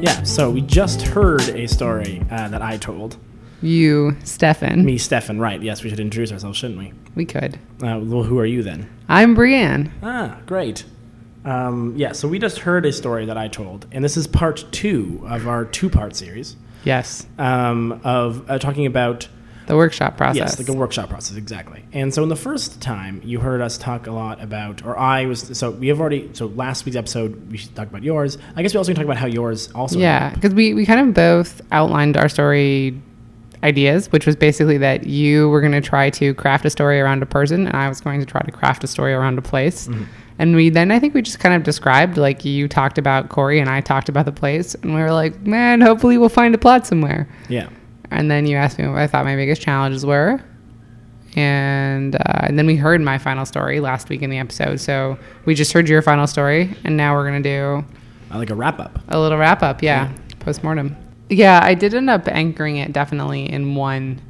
Yeah, 0.00 0.22
so 0.22 0.50
we 0.50 0.62
just 0.62 1.02
heard 1.02 1.42
a 1.50 1.66
story 1.68 2.22
uh, 2.30 2.48
that 2.48 2.62
I 2.62 2.78
told. 2.78 3.18
You, 3.60 4.16
Stefan. 4.24 4.84
Me, 4.84 4.96
Stefan, 4.96 5.38
right. 5.38 5.60
Yes, 5.62 5.82
we 5.84 5.90
should 5.90 6.00
introduce 6.00 6.32
ourselves, 6.32 6.56
shouldn't 6.56 6.78
we? 6.78 6.92
We 7.14 7.26
could. 7.26 7.56
Uh, 7.82 8.00
well, 8.02 8.22
who 8.22 8.38
are 8.38 8.46
you 8.46 8.62
then? 8.62 8.88
I'm 9.08 9.34
Brienne. 9.34 9.92
Ah, 10.02 10.38
great. 10.46 10.84
Um, 11.44 11.94
yeah, 11.96 12.12
so 12.12 12.28
we 12.28 12.38
just 12.38 12.60
heard 12.60 12.86
a 12.86 12.92
story 12.92 13.26
that 13.26 13.36
I 13.36 13.48
told, 13.48 13.86
and 13.92 14.02
this 14.02 14.16
is 14.16 14.26
part 14.26 14.64
two 14.72 15.22
of 15.28 15.46
our 15.46 15.64
two 15.66 15.90
part 15.90 16.16
series 16.16 16.56
Yes. 16.84 17.26
um, 17.38 18.00
of 18.04 18.50
uh, 18.50 18.58
talking 18.58 18.86
about 18.86 19.28
The 19.70 19.76
workshop 19.76 20.16
process. 20.16 20.36
Yes, 20.36 20.58
like 20.58 20.68
a 20.68 20.72
workshop 20.72 21.08
process, 21.08 21.36
exactly. 21.36 21.84
And 21.92 22.12
so 22.12 22.22
in 22.22 22.28
the 22.28 22.36
first 22.36 22.80
time, 22.80 23.20
you 23.24 23.40
heard 23.40 23.60
us 23.60 23.78
talk 23.78 24.06
a 24.06 24.12
lot 24.12 24.42
about, 24.42 24.84
or 24.84 24.98
I 24.98 25.26
was, 25.26 25.56
so 25.56 25.70
we 25.70 25.88
have 25.88 26.00
already, 26.00 26.30
so 26.34 26.46
last 26.46 26.84
week's 26.84 26.96
episode, 26.96 27.50
we 27.50 27.58
talked 27.58 27.90
about 27.90 28.02
yours. 28.02 28.36
I 28.56 28.62
guess 28.62 28.74
we 28.74 28.78
also 28.78 28.90
can 28.92 28.96
talk 28.96 29.04
about 29.04 29.16
how 29.16 29.26
yours 29.26 29.70
also. 29.72 29.98
Yeah, 29.98 30.34
because 30.34 30.54
we, 30.54 30.74
we 30.74 30.84
kind 30.84 31.08
of 31.08 31.14
both 31.14 31.62
outlined 31.72 32.16
our 32.16 32.28
story 32.28 33.00
ideas, 33.62 34.10
which 34.10 34.26
was 34.26 34.36
basically 34.36 34.78
that 34.78 35.06
you 35.06 35.48
were 35.50 35.60
going 35.60 35.72
to 35.72 35.80
try 35.80 36.10
to 36.10 36.34
craft 36.34 36.64
a 36.64 36.70
story 36.70 37.00
around 37.00 37.22
a 37.22 37.26
person, 37.26 37.66
and 37.66 37.76
I 37.76 37.88
was 37.88 38.00
going 38.00 38.20
to 38.20 38.26
try 38.26 38.40
to 38.42 38.50
craft 38.50 38.84
a 38.84 38.86
story 38.86 39.12
around 39.12 39.38
a 39.38 39.42
place. 39.42 39.86
Mm-hmm. 39.86 40.04
And 40.38 40.56
we 40.56 40.70
then, 40.70 40.90
I 40.90 40.98
think 40.98 41.12
we 41.12 41.20
just 41.20 41.38
kind 41.38 41.54
of 41.54 41.62
described, 41.62 42.16
like 42.16 42.46
you 42.46 42.66
talked 42.66 42.96
about 42.96 43.28
Corey 43.28 43.60
and 43.60 43.68
I 43.68 43.82
talked 43.82 44.08
about 44.08 44.24
the 44.24 44.32
place, 44.32 44.74
and 44.76 44.94
we 44.94 45.00
were 45.02 45.12
like, 45.12 45.38
man, 45.42 45.82
hopefully 45.82 46.16
we'll 46.16 46.30
find 46.30 46.54
a 46.54 46.58
plot 46.58 46.86
somewhere. 46.86 47.28
Yeah. 47.50 47.68
And 48.10 48.30
then 48.30 48.46
you 48.46 48.56
asked 48.56 48.78
me 48.78 48.86
what 48.88 48.98
I 48.98 49.06
thought 49.06 49.24
my 49.24 49.36
biggest 49.36 49.62
challenges 49.62 50.04
were. 50.04 50.42
And, 51.36 52.16
uh, 52.16 52.40
and 52.42 52.58
then 52.58 52.66
we 52.66 52.74
heard 52.76 53.00
my 53.00 53.18
final 53.18 53.46
story 53.46 53.78
last 53.80 54.08
week 54.08 54.22
in 54.22 54.30
the 54.30 54.38
episode. 54.38 54.80
So 54.80 55.16
we 55.44 55.54
just 55.54 55.72
heard 55.72 55.88
your 55.88 56.02
final 56.02 56.26
story, 56.26 56.74
and 56.84 56.96
now 56.96 57.14
we're 57.14 57.28
going 57.28 57.42
to 57.42 57.48
do 57.48 57.84
Uh, 58.34 58.38
like 58.38 58.50
a 58.50 58.54
wrap 58.54 58.80
up. 58.80 58.98
a 59.08 59.18
little 59.20 59.38
wrap 59.38 59.62
up, 59.62 59.80
yeah, 59.82 60.10
postmortem. 60.40 60.96
Yeah, 61.28 61.60
I 61.62 61.74
did 61.74 61.94
end 61.94 62.10
up 62.10 62.26
anchoring 62.26 62.78
it 62.78 62.92
definitely 62.92 63.48
in 63.48 63.76
one 63.76 64.20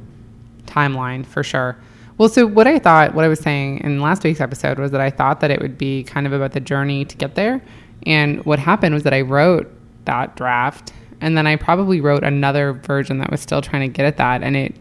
timeline 0.67 1.25
for 1.25 1.41
sure. 1.43 1.75
Well, 2.19 2.29
so 2.29 2.45
what 2.45 2.67
I 2.67 2.77
thought, 2.77 3.15
what 3.15 3.25
I 3.25 3.27
was 3.27 3.39
saying 3.39 3.79
in 3.79 3.99
last 3.99 4.23
week's 4.23 4.39
episode 4.39 4.77
was 4.77 4.91
that 4.91 5.01
I 5.01 5.09
thought 5.09 5.39
that 5.39 5.49
it 5.49 5.59
would 5.59 5.79
be 5.79 6.03
kind 6.03 6.27
of 6.27 6.33
about 6.33 6.51
the 6.51 6.59
journey 6.59 7.03
to 7.05 7.17
get 7.17 7.33
there. 7.33 7.61
And 8.05 8.45
what 8.45 8.59
happened 8.59 8.93
was 8.93 9.01
that 9.03 9.13
I 9.13 9.21
wrote 9.21 9.71
that 10.05 10.35
draft 10.35 10.93
and 11.21 11.37
then 11.37 11.47
I 11.47 11.55
probably 11.55 12.01
wrote 12.01 12.23
another 12.23 12.73
version 12.73 13.19
that 13.19 13.31
was 13.31 13.39
still 13.41 13.61
trying 13.61 13.89
to 13.89 13.95
get 13.95 14.05
at 14.05 14.17
that 14.17 14.43
and 14.43 14.57
it 14.57 14.75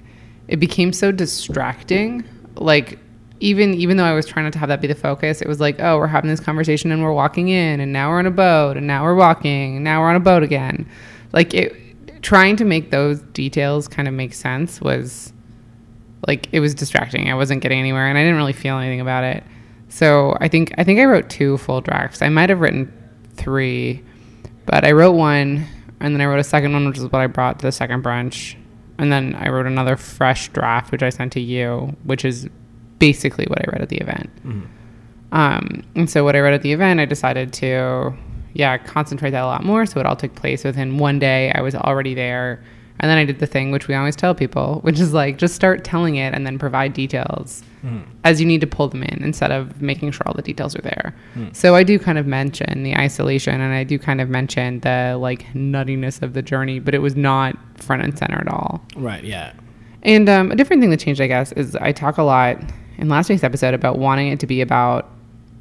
it 0.49 0.59
became 0.59 0.93
so 0.93 1.13
distracting. 1.13 2.25
Like 2.57 2.99
even 3.39 3.75
even 3.75 3.97
though 3.97 4.05
I 4.05 4.13
was 4.13 4.27
trying 4.27 4.45
not 4.45 4.53
to 4.55 4.59
have 4.59 4.69
that 4.71 4.81
be 4.81 4.89
the 4.89 4.95
focus, 4.95 5.41
it 5.41 5.49
was 5.49 5.61
like, 5.61 5.79
oh, 5.81 5.99
we're 5.99 6.07
having 6.07 6.31
this 6.31 6.41
conversation 6.41 6.91
and 6.91 7.03
we're 7.03 7.13
walking 7.13 7.49
in 7.49 7.81
and 7.81 7.93
now 7.93 8.11
we're 8.11 8.19
on 8.19 8.27
a 8.27 8.31
boat 8.31 8.77
and 8.77 8.87
now 8.87 9.05
we're 9.05 9.15
walking 9.15 9.77
and 9.77 9.85
now 9.85 10.01
we're 10.01 10.09
on 10.09 10.17
a 10.17 10.21
boat 10.21 10.43
again. 10.43 10.89
Like 11.33 11.55
it 11.55 11.77
trying 12.23 12.57
to 12.57 12.65
make 12.65 12.91
those 12.91 13.21
details 13.33 13.89
kind 13.89 14.07
of 14.09 14.13
make 14.13 14.35
sense 14.35 14.81
was 14.81 15.33
like 16.27 16.49
it 16.53 16.61
was 16.61 16.75
distracting. 16.75 17.31
I 17.31 17.35
wasn't 17.35 17.63
getting 17.63 17.79
anywhere 17.79 18.07
and 18.07 18.19
I 18.19 18.23
didn't 18.23 18.37
really 18.37 18.53
feel 18.53 18.79
anything 18.79 19.01
about 19.01 19.25
it. 19.25 19.45
So 19.89 20.37
I 20.41 20.49
think 20.49 20.73
I 20.79 20.85
think 20.85 21.01
I 21.01 21.05
wrote 21.05 21.29
two 21.29 21.59
full 21.59 21.81
drafts. 21.81 22.23
I 22.23 22.29
might 22.29 22.51
have 22.51 22.61
written 22.61 22.93
three, 23.35 24.03
but 24.67 24.85
I 24.85 24.93
wrote 24.93 25.13
one 25.13 25.67
and 26.01 26.15
then 26.15 26.21
I 26.21 26.27
wrote 26.27 26.41
a 26.41 26.45
second 26.45 26.73
one, 26.73 26.87
which 26.87 26.99
is 26.99 27.05
what 27.05 27.21
I 27.21 27.27
brought 27.27 27.59
to 27.61 27.67
the 27.67 27.73
second 27.73 28.03
brunch. 28.03 28.57
And 28.99 29.11
then 29.11 29.35
I 29.35 29.49
wrote 29.49 29.67
another 29.67 29.97
fresh 29.97 30.49
draft, 30.51 30.93
which 30.93 31.03
I 31.03 31.09
sent 31.11 31.33
to 31.35 31.41
you, 31.41 31.97
which 32.05 32.25
is 32.25 32.49
basically 32.99 33.47
what 33.49 33.59
I 33.61 33.65
read 33.73 33.81
at 33.83 33.89
the 33.89 33.97
event. 33.99 34.31
Um, 35.33 35.83
and 35.95 36.11
so 36.11 36.25
what 36.25 36.37
I 36.37 36.41
read 36.41 36.55
at 36.55 36.63
the 36.63 36.73
event, 36.73 37.01
I 37.01 37.07
decided 37.07 37.53
to, 37.55 38.13
yeah, 38.53 38.77
concentrate 38.79 39.31
that 39.31 39.43
a 39.43 39.47
lot 39.47 39.65
more. 39.65 39.87
So 39.87 40.01
it 40.01 40.07
all 40.07 40.17
took 40.17 40.35
place 40.35 40.65
within 40.65 40.99
one 40.99 41.19
day. 41.19 41.51
I 41.55 41.61
was 41.63 41.75
already 41.75 42.15
there. 42.15 42.63
And 43.01 43.11
then 43.11 43.19
I 43.19 43.25
did 43.25 43.39
the 43.39 43.47
thing 43.47 43.71
which 43.71 43.89
we 43.89 43.95
always 43.95 44.15
tell 44.15 44.35
people, 44.35 44.81
which 44.83 45.01
is 45.01 45.13
like 45.13 45.39
just 45.39 45.55
start 45.55 45.85
telling 45.85 46.17
it 46.17 46.35
and 46.35 46.47
then 46.47 46.59
provide 46.59 46.93
details 46.93 47.63
as 48.25 48.41
you 48.41 48.47
need 48.47 48.61
to 48.61 48.67
pull 48.67 48.89
them 48.89 49.03
in 49.03 49.25
instead 49.25 49.51
of 49.51 49.81
making 49.81 50.11
sure 50.11 50.23
all 50.27 50.35
the 50.35 50.43
details 50.43 50.77
are 50.77 50.83
there. 50.83 51.15
So 51.53 51.75
I 51.75 51.83
do 51.83 51.99
kind 51.99 52.19
of 52.19 52.27
mention 52.27 52.83
the 52.83 52.95
isolation 52.95 53.59
and 53.59 53.73
I 53.73 53.85
do 53.85 53.99
kind 53.99 54.21
of 54.21 54.29
mention 54.29 54.81
the 54.81 55.17
like 55.19 55.47
nuttiness 55.55 56.21
of 56.21 56.35
the 56.35 56.43
journey, 56.43 56.79
but 56.79 56.95
it 56.95 56.99
was 56.99 57.17
not 57.17 57.57
front 57.83 58.03
and 58.03 58.19
center 58.19 58.39
at 58.39 58.49
all. 58.49 58.85
Right. 58.97 59.25
Yeah. 59.25 59.55
And 60.03 60.29
um, 60.29 60.51
a 60.53 60.57
different 60.57 60.83
thing 60.83 60.91
that 60.91 61.01
changed, 61.01 61.23
I 61.23 61.27
guess, 61.27 61.53
is 61.53 61.75
I 61.77 61.93
talk 61.93 62.19
a 62.19 62.23
lot 62.23 62.59
in 62.99 63.09
last 63.09 63.31
week's 63.31 63.45
episode 63.45 63.73
about 63.73 63.99
wanting 63.99 64.29
it 64.29 64.41
to 64.41 64.47
be 64.47 64.61
about 64.61 65.11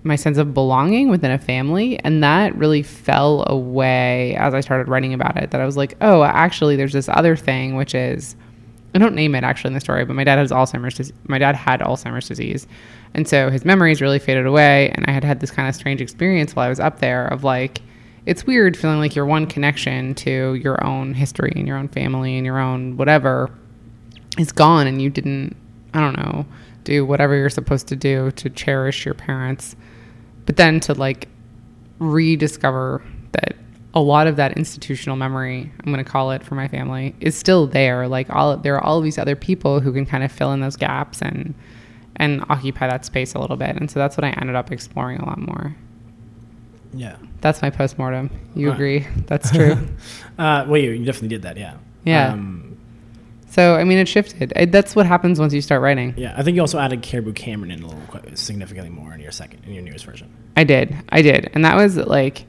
my 0.04 0.16
sense 0.16 0.38
of 0.38 0.54
belonging 0.54 1.10
within 1.10 1.32
a 1.32 1.38
family 1.38 2.00
and 2.00 2.24
that 2.24 2.56
really 2.56 2.82
fell 2.82 3.44
away 3.48 4.36
as 4.36 4.54
I 4.54 4.62
started 4.62 4.88
writing 4.88 5.14
about 5.14 5.36
it 5.38 5.52
that 5.52 5.60
I 5.60 5.66
was 5.66 5.76
like, 5.76 5.96
"Oh, 6.02 6.24
actually 6.24 6.76
there's 6.76 6.94
this 6.94 7.10
other 7.10 7.36
thing 7.36 7.76
which 7.76 7.94
is 7.94 8.36
I 8.96 8.98
don't 8.98 9.14
name 9.14 9.36
it 9.36 9.44
actually 9.44 9.70
in 9.70 9.74
the 9.76 9.80
story, 9.80 10.04
but 10.06 10.16
my 10.16 10.24
dad 10.24 10.40
has 10.40 10.52
Alzheimer's. 10.52 11.12
My 11.28 11.38
dad 11.38 11.56
had 11.56 11.80
Alzheimer's 11.80 12.28
disease. 12.28 12.66
And 13.14 13.28
so 13.28 13.50
his 13.50 13.66
memories 13.66 14.02
really 14.02 14.20
faded 14.20 14.46
away 14.46 14.92
and 14.96 15.06
I 15.08 15.12
had 15.12 15.24
had 15.24 15.40
this 15.40 15.52
kind 15.52 15.68
of 15.68 15.76
strange 15.76 16.02
experience 16.02 16.56
while 16.56 16.66
I 16.66 16.70
was 16.70 16.80
up 16.80 17.00
there 17.00 17.28
of 17.28 17.44
like 17.44 17.82
it's 18.26 18.46
weird 18.46 18.78
feeling 18.78 19.00
like 19.00 19.16
your 19.16 19.26
one 19.26 19.48
connection 19.48 20.14
to 20.16 20.54
your 20.56 20.84
own 20.84 21.14
history 21.14 21.54
and 21.56 21.68
your 21.68 21.78
own 21.78 21.88
family 21.88 22.38
and 22.38 22.46
your 22.46 22.60
own 22.60 22.98
whatever 22.98 23.50
is 24.38 24.52
gone 24.52 24.86
and 24.86 25.02
you 25.02 25.10
didn't 25.10 25.56
I 25.94 26.02
don't 26.02 26.18
know, 26.18 26.46
do 26.84 27.04
whatever 27.04 27.36
you're 27.36 27.50
supposed 27.50 27.88
to 27.88 27.96
do 27.96 28.30
to 28.32 28.50
cherish 28.50 29.06
your 29.06 29.16
parents. 29.16 29.76
But 30.50 30.56
then 30.56 30.80
to 30.80 30.96
like 30.96 31.28
rediscover 32.00 33.04
that 33.34 33.56
a 33.94 34.00
lot 34.02 34.26
of 34.26 34.36
that 34.38 34.58
institutional 34.58 35.16
memory, 35.16 35.72
I'm 35.80 35.94
going 35.94 36.04
to 36.04 36.10
call 36.10 36.32
it 36.32 36.42
for 36.44 36.56
my 36.56 36.68
family, 36.68 37.14
is 37.20 37.38
still 37.38 37.68
there. 37.68 38.08
Like 38.08 38.32
all 38.32 38.58
there 38.58 38.74
are 38.76 38.84
all 38.84 39.00
these 39.00 39.20
other 39.20 39.36
people 39.36 39.80
who 39.80 39.94
can 39.94 40.08
kind 40.08 40.24
of 40.24 40.32
fill 40.32 40.52
in 40.54 40.60
those 40.60 40.76
gaps 40.76 41.22
and 41.22 41.54
and 42.16 42.44
occupy 42.50 42.88
that 42.88 43.06
space 43.06 43.36
a 43.36 43.40
little 43.40 43.58
bit. 43.58 43.76
And 43.76 43.92
so 43.92 44.00
that's 44.00 44.18
what 44.18 44.24
I 44.24 44.30
ended 44.32 44.56
up 44.56 44.72
exploring 44.72 45.20
a 45.20 45.26
lot 45.26 45.38
more. 45.38 45.76
Yeah. 46.96 47.18
That's 47.42 47.62
my 47.62 47.70
postmortem. 47.70 48.32
You 48.56 48.70
Right. 48.70 48.74
agree? 48.76 49.08
That's 49.28 49.52
true. 49.56 49.74
Uh, 50.40 50.66
well, 50.68 50.78
you, 50.82 50.90
you 50.92 51.06
definitely 51.06 51.28
did 51.30 51.44
that. 51.44 51.58
Yeah. 51.58 51.76
Yeah. 52.06 52.34
Um, 52.34 52.59
so 53.50 53.76
I 53.76 53.84
mean, 53.84 53.98
it 53.98 54.08
shifted. 54.08 54.54
It, 54.56 54.72
that's 54.72 54.96
what 54.96 55.06
happens 55.06 55.40
once 55.40 55.54
you 55.54 55.62
start 55.62 55.82
writing. 55.82 56.14
yeah. 56.18 56.34
I 56.38 56.44
think 56.44 56.56
you 56.56 56.62
also 56.62 56.80
added 56.80 57.02
Cariboo 57.02 57.34
Cameron 57.34 57.72
in 57.72 57.84
a 57.84 57.88
little 57.88 58.02
quite 58.08 58.38
significantly 58.38 58.90
more 58.90 59.14
in 59.14 59.20
your 59.20 59.32
second 59.32 59.64
in 59.66 59.74
your 59.74 59.84
newest 59.84 60.06
version. 60.06 60.32
I 60.56 60.64
did. 60.64 60.96
I 61.10 61.22
did. 61.22 61.50
And 61.54 61.66
that 61.66 61.76
was 61.76 61.98
like 61.98 62.46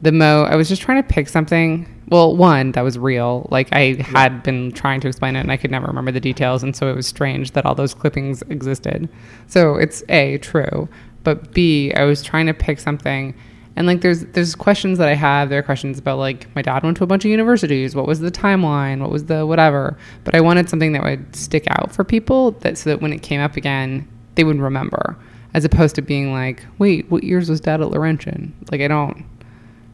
the 0.00 0.12
mo 0.12 0.44
I 0.44 0.56
was 0.56 0.68
just 0.68 0.82
trying 0.82 1.02
to 1.02 1.08
pick 1.08 1.28
something. 1.28 1.86
Well, 2.08 2.36
one 2.36 2.72
that 2.72 2.82
was 2.82 2.98
real. 2.98 3.46
Like 3.50 3.68
I 3.72 3.94
had 4.00 4.42
been 4.42 4.72
trying 4.72 5.00
to 5.00 5.08
explain 5.08 5.36
it 5.36 5.40
and 5.40 5.52
I 5.52 5.56
could 5.56 5.70
never 5.70 5.86
remember 5.86 6.12
the 6.12 6.20
details 6.20 6.62
and 6.62 6.74
so 6.74 6.90
it 6.90 6.96
was 6.96 7.06
strange 7.06 7.52
that 7.52 7.64
all 7.64 7.74
those 7.74 7.94
clippings 7.94 8.42
existed. 8.50 9.08
So 9.46 9.76
it's 9.76 10.02
A, 10.08 10.38
true, 10.38 10.88
but 11.24 11.52
B, 11.52 11.92
I 11.94 12.04
was 12.04 12.22
trying 12.22 12.46
to 12.46 12.54
pick 12.54 12.80
something 12.80 13.34
and 13.76 13.86
like 13.86 14.00
there's 14.02 14.20
there's 14.26 14.54
questions 14.54 14.98
that 14.98 15.08
I 15.08 15.14
have. 15.14 15.48
There 15.48 15.58
are 15.58 15.62
questions 15.62 15.98
about 15.98 16.18
like 16.18 16.54
my 16.54 16.62
dad 16.62 16.82
went 16.82 16.96
to 16.98 17.04
a 17.04 17.06
bunch 17.06 17.24
of 17.24 17.30
universities. 17.30 17.94
What 17.94 18.06
was 18.06 18.20
the 18.20 18.30
timeline? 18.30 19.00
What 19.00 19.10
was 19.10 19.24
the 19.26 19.46
whatever? 19.46 19.96
But 20.24 20.34
I 20.34 20.40
wanted 20.40 20.68
something 20.68 20.92
that 20.92 21.02
would 21.02 21.34
stick 21.34 21.64
out 21.70 21.92
for 21.92 22.04
people 22.04 22.52
that 22.60 22.76
so 22.78 22.90
that 22.90 23.00
when 23.00 23.12
it 23.12 23.22
came 23.22 23.40
up 23.40 23.56
again, 23.56 24.06
they 24.34 24.44
would 24.44 24.58
remember 24.60 25.16
as 25.54 25.64
opposed 25.64 25.94
to 25.96 26.02
being 26.02 26.32
like, 26.32 26.64
wait, 26.78 27.10
what 27.10 27.22
years 27.24 27.50
was 27.50 27.60
dad 27.60 27.80
at 27.82 27.90
Laurentian? 27.90 28.54
Like, 28.70 28.80
I 28.80 28.88
don't, 28.88 29.22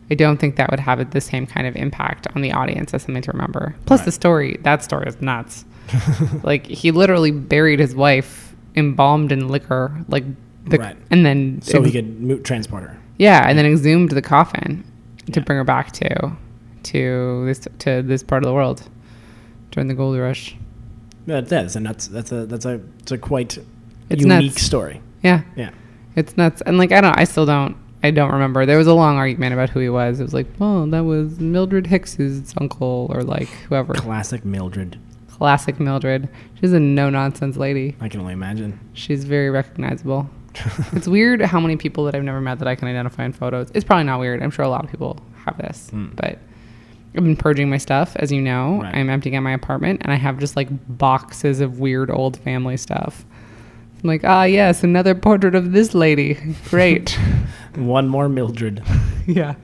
I 0.08 0.14
don't 0.14 0.36
think 0.36 0.54
that 0.54 0.70
would 0.70 0.78
have 0.78 1.10
the 1.10 1.20
same 1.20 1.46
kind 1.48 1.66
of 1.66 1.74
impact 1.74 2.28
on 2.36 2.42
the 2.42 2.52
audience 2.52 2.94
as 2.94 3.02
something 3.02 3.22
to 3.22 3.32
remember. 3.32 3.74
Plus, 3.84 4.02
the 4.02 4.12
story, 4.12 4.56
that 4.62 4.84
story 4.84 5.08
is 5.08 5.20
nuts. 5.20 5.64
like, 6.44 6.64
he 6.66 6.92
literally 6.92 7.32
buried 7.32 7.80
his 7.80 7.92
wife 7.94 8.54
embalmed 8.76 9.32
in 9.32 9.48
liquor, 9.48 9.92
like, 10.08 10.22
the, 10.64 10.78
Right. 10.78 10.96
and 11.10 11.26
then, 11.26 11.60
So 11.62 11.82
he 11.82 11.90
could 11.90 12.44
transport 12.44 12.84
her. 12.84 12.96
Yeah, 13.18 13.48
and 13.48 13.58
then 13.58 13.66
exhumed 13.66 14.10
the 14.10 14.22
coffin 14.22 14.84
to 15.32 15.40
Yeah. 15.40 15.44
bring 15.44 15.58
her 15.58 15.64
back 15.64 15.92
to, 15.92 16.32
to 16.84 17.44
this, 17.46 17.66
to 17.80 18.02
this 18.02 18.22
part 18.22 18.42
of 18.42 18.48
the 18.48 18.54
world 18.54 18.88
during 19.70 19.88
the 19.88 19.94
gold 19.94 20.16
rush. 20.18 20.56
That 21.26 21.52
is, 21.52 21.76
and 21.76 21.84
that's 21.84 22.06
that's 22.08 22.32
a 22.32 22.46
that's 22.46 22.64
a 22.64 22.80
it's 23.00 23.12
a 23.12 23.18
quite 23.18 23.58
It's 24.08 24.22
unique 24.22 24.52
nuts. 24.52 24.62
story. 24.62 25.02
Yeah. 25.22 25.42
Yeah. 25.56 25.70
It's 26.16 26.36
nuts. 26.38 26.62
And 26.62 26.78
like 26.78 26.90
I 26.90 27.02
don't 27.02 27.18
I 27.18 27.24
still 27.24 27.44
don't 27.44 27.76
I 28.02 28.10
don't 28.10 28.32
remember. 28.32 28.64
There 28.64 28.78
was 28.78 28.86
a 28.86 28.94
long 28.94 29.18
argument 29.18 29.52
about 29.52 29.68
who 29.68 29.80
he 29.80 29.90
was. 29.90 30.20
It 30.20 30.22
was 30.22 30.32
like, 30.32 30.46
well, 30.58 30.86
that 30.86 31.00
was 31.04 31.38
Mildred 31.38 31.86
Hicks's 31.88 32.54
uncle 32.58 33.08
or 33.12 33.22
like 33.22 33.48
whoever. 33.68 33.92
Classic 33.92 34.42
Mildred. 34.44 34.98
Classic 35.30 35.78
Mildred. 35.78 36.28
She's 36.60 36.72
a 36.72 36.80
no 36.80 37.10
nonsense 37.10 37.56
lady. 37.58 37.94
I 38.00 38.08
can 38.08 38.20
only 38.20 38.32
imagine. 38.32 38.80
She's 38.94 39.24
very 39.24 39.50
recognizable. 39.50 40.30
it's 40.92 41.06
weird 41.08 41.40
how 41.42 41.60
many 41.60 41.76
people 41.76 42.04
that 42.04 42.14
I've 42.14 42.22
never 42.24 42.40
met 42.40 42.58
that 42.58 42.68
I 42.68 42.74
can 42.74 42.88
identify 42.88 43.24
in 43.24 43.32
photos. 43.32 43.70
It's 43.74 43.84
probably 43.84 44.04
not 44.04 44.20
weird. 44.20 44.42
I'm 44.42 44.50
sure 44.50 44.64
a 44.64 44.68
lot 44.68 44.84
of 44.84 44.90
people 44.90 45.20
have 45.44 45.56
this. 45.58 45.90
But 45.92 46.38
I've 47.14 47.24
been 47.24 47.36
purging 47.36 47.70
my 47.70 47.78
stuff, 47.78 48.16
as 48.16 48.30
you 48.32 48.40
know. 48.40 48.80
Right. 48.82 48.94
I'm 48.94 49.10
emptying 49.10 49.36
out 49.36 49.42
my 49.42 49.52
apartment 49.52 50.02
and 50.02 50.12
I 50.12 50.16
have 50.16 50.38
just 50.38 50.56
like 50.56 50.68
boxes 50.98 51.60
of 51.60 51.78
weird 51.80 52.10
old 52.10 52.36
family 52.38 52.76
stuff. 52.76 53.24
I'm 54.02 54.08
like, 54.08 54.22
ah, 54.24 54.44
yes, 54.44 54.84
another 54.84 55.14
portrait 55.14 55.54
of 55.54 55.72
this 55.72 55.94
lady. 55.94 56.38
Great. 56.70 57.18
One 57.76 58.08
more 58.08 58.28
Mildred. 58.28 58.82
yeah. 59.26 59.54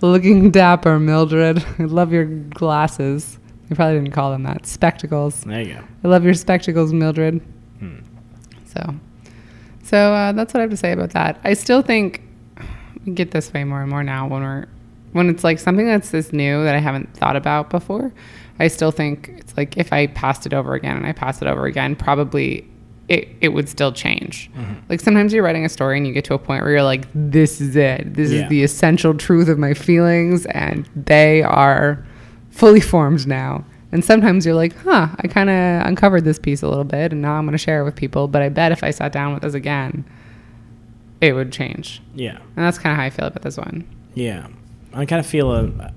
Looking 0.00 0.50
dapper, 0.50 0.98
Mildred. 0.98 1.64
I 1.78 1.84
love 1.84 2.12
your 2.12 2.24
glasses. 2.24 3.38
You 3.70 3.76
probably 3.76 4.00
didn't 4.00 4.12
call 4.12 4.32
them 4.32 4.42
that. 4.42 4.66
Spectacles. 4.66 5.42
There 5.42 5.60
you 5.62 5.74
go. 5.74 5.84
I 6.04 6.08
love 6.08 6.24
your 6.24 6.34
spectacles, 6.34 6.92
Mildred. 6.92 7.40
So, 8.66 8.94
so 9.92 10.14
uh, 10.14 10.32
that's 10.32 10.54
what 10.54 10.60
I 10.60 10.62
have 10.62 10.70
to 10.70 10.76
say 10.76 10.92
about 10.92 11.10
that. 11.10 11.38
I 11.44 11.52
still 11.52 11.82
think 11.82 12.22
we 13.04 13.12
get 13.12 13.30
this 13.32 13.52
way 13.52 13.62
more 13.64 13.82
and 13.82 13.90
more 13.90 14.02
now 14.02 14.26
when 14.26 14.42
we're 14.42 14.66
when 15.12 15.28
it's 15.28 15.44
like 15.44 15.58
something 15.58 15.86
that's 15.86 16.08
this 16.10 16.32
new 16.32 16.64
that 16.64 16.74
I 16.74 16.78
haven't 16.78 17.14
thought 17.14 17.36
about 17.36 17.68
before. 17.68 18.10
I 18.58 18.68
still 18.68 18.90
think 18.90 19.28
it's 19.36 19.54
like 19.54 19.76
if 19.76 19.92
I 19.92 20.06
passed 20.06 20.46
it 20.46 20.54
over 20.54 20.72
again 20.72 20.96
and 20.96 21.04
I 21.06 21.12
passed 21.12 21.42
it 21.42 21.48
over 21.48 21.66
again, 21.66 21.94
probably 21.94 22.66
it, 23.08 23.28
it 23.42 23.48
would 23.50 23.68
still 23.68 23.92
change. 23.92 24.50
Like 24.88 25.00
sometimes 25.00 25.34
you're 25.34 25.42
writing 25.44 25.66
a 25.66 25.68
story 25.68 25.98
and 25.98 26.06
you 26.06 26.14
get 26.14 26.24
to 26.26 26.34
a 26.34 26.38
point 26.38 26.62
where 26.62 26.70
you're 26.70 26.82
like, 26.82 27.04
this 27.14 27.60
is 27.60 27.76
it. 27.76 28.14
This 28.14 28.30
Yeah. 28.30 28.44
is 28.44 28.48
the 28.48 28.62
essential 28.62 29.12
truth 29.12 29.48
of 29.48 29.58
my 29.58 29.74
feelings 29.74 30.46
and 30.46 30.88
they 30.96 31.42
are 31.42 32.02
fully 32.50 32.80
formed 32.80 33.26
now. 33.26 33.64
And 33.92 34.04
sometimes 34.04 34.46
you're 34.46 34.54
like, 34.54 34.74
huh, 34.78 35.08
I 35.18 35.28
kind 35.28 35.50
of 35.50 35.86
uncovered 35.86 36.24
this 36.24 36.38
piece 36.38 36.62
a 36.62 36.68
little 36.68 36.84
bit 36.84 37.12
and 37.12 37.20
now 37.20 37.34
I'm 37.34 37.44
going 37.44 37.52
to 37.52 37.58
share 37.58 37.80
it 37.80 37.84
with 37.84 37.94
people. 37.94 38.26
But 38.26 38.42
I 38.42 38.48
bet 38.48 38.72
if 38.72 38.82
I 38.82 38.90
sat 38.90 39.12
down 39.12 39.34
with 39.34 39.42
this 39.42 39.54
again, 39.54 40.04
it 41.20 41.34
would 41.34 41.52
change. 41.52 42.02
Yeah. 42.14 42.38
And 42.38 42.64
that's 42.66 42.78
kind 42.78 42.92
of 42.92 42.96
how 42.98 43.04
I 43.04 43.10
feel 43.10 43.26
about 43.26 43.42
this 43.42 43.56
one. 43.56 43.84
Yeah, 44.14 44.46
I 44.92 45.06
kind 45.06 45.20
of 45.20 45.26
feel 45.26 45.52
a. 45.52 45.92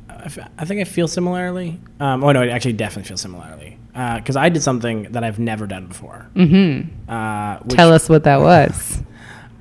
I 0.58 0.66
think 0.66 0.82
I 0.82 0.86
feel 0.86 1.08
similarly. 1.08 1.80
Um, 2.00 2.24
oh 2.24 2.32
no, 2.32 2.42
I 2.42 2.48
actually 2.48 2.74
definitely 2.74 3.08
feel 3.08 3.18
similarly 3.18 3.78
because 3.94 4.36
I 4.36 4.50
did 4.50 4.64
something 4.64 5.12
that 5.12 5.24
I've 5.24 5.38
never 5.40 5.68
done 5.68 5.86
before. 5.88 6.28
Mm-hmm. 6.36 7.10
Uh, 7.12 7.58
which, 7.60 7.76
Tell 7.76 7.94
us 7.94 8.10
what 8.10 8.24
that 8.24 8.40
was. 8.42 9.02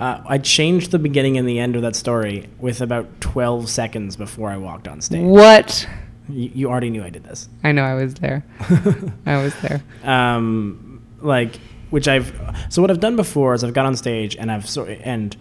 Uh, 0.00 0.20
I 0.26 0.38
changed 0.38 0.90
the 0.90 0.98
beginning 0.98 1.38
and 1.38 1.48
the 1.48 1.60
end 1.60 1.76
of 1.76 1.82
that 1.82 1.94
story 1.94 2.48
with 2.58 2.80
about 2.80 3.20
twelve 3.20 3.70
seconds 3.70 4.16
before 4.16 4.50
I 4.50 4.56
walked 4.56 4.88
on 4.88 5.00
stage. 5.00 5.22
what? 5.22 5.88
You, 6.28 6.50
you 6.54 6.70
already 6.70 6.90
knew 6.90 7.02
I 7.04 7.10
did 7.10 7.24
this. 7.24 7.48
I 7.62 7.72
know 7.72 7.82
I 7.84 7.94
was 7.94 8.14
there. 8.14 8.44
I 9.26 9.36
was 9.42 9.54
there. 9.62 9.82
um, 10.04 11.02
like 11.20 11.56
which 11.90 12.08
I've 12.08 12.32
so 12.70 12.82
what 12.82 12.90
I've 12.90 13.00
done 13.00 13.16
before 13.16 13.54
is 13.54 13.62
I've 13.64 13.74
got 13.74 13.86
on 13.86 13.96
stage 13.96 14.36
and 14.36 14.50
I've 14.50 14.68
sort 14.68 14.88
and 14.88 15.36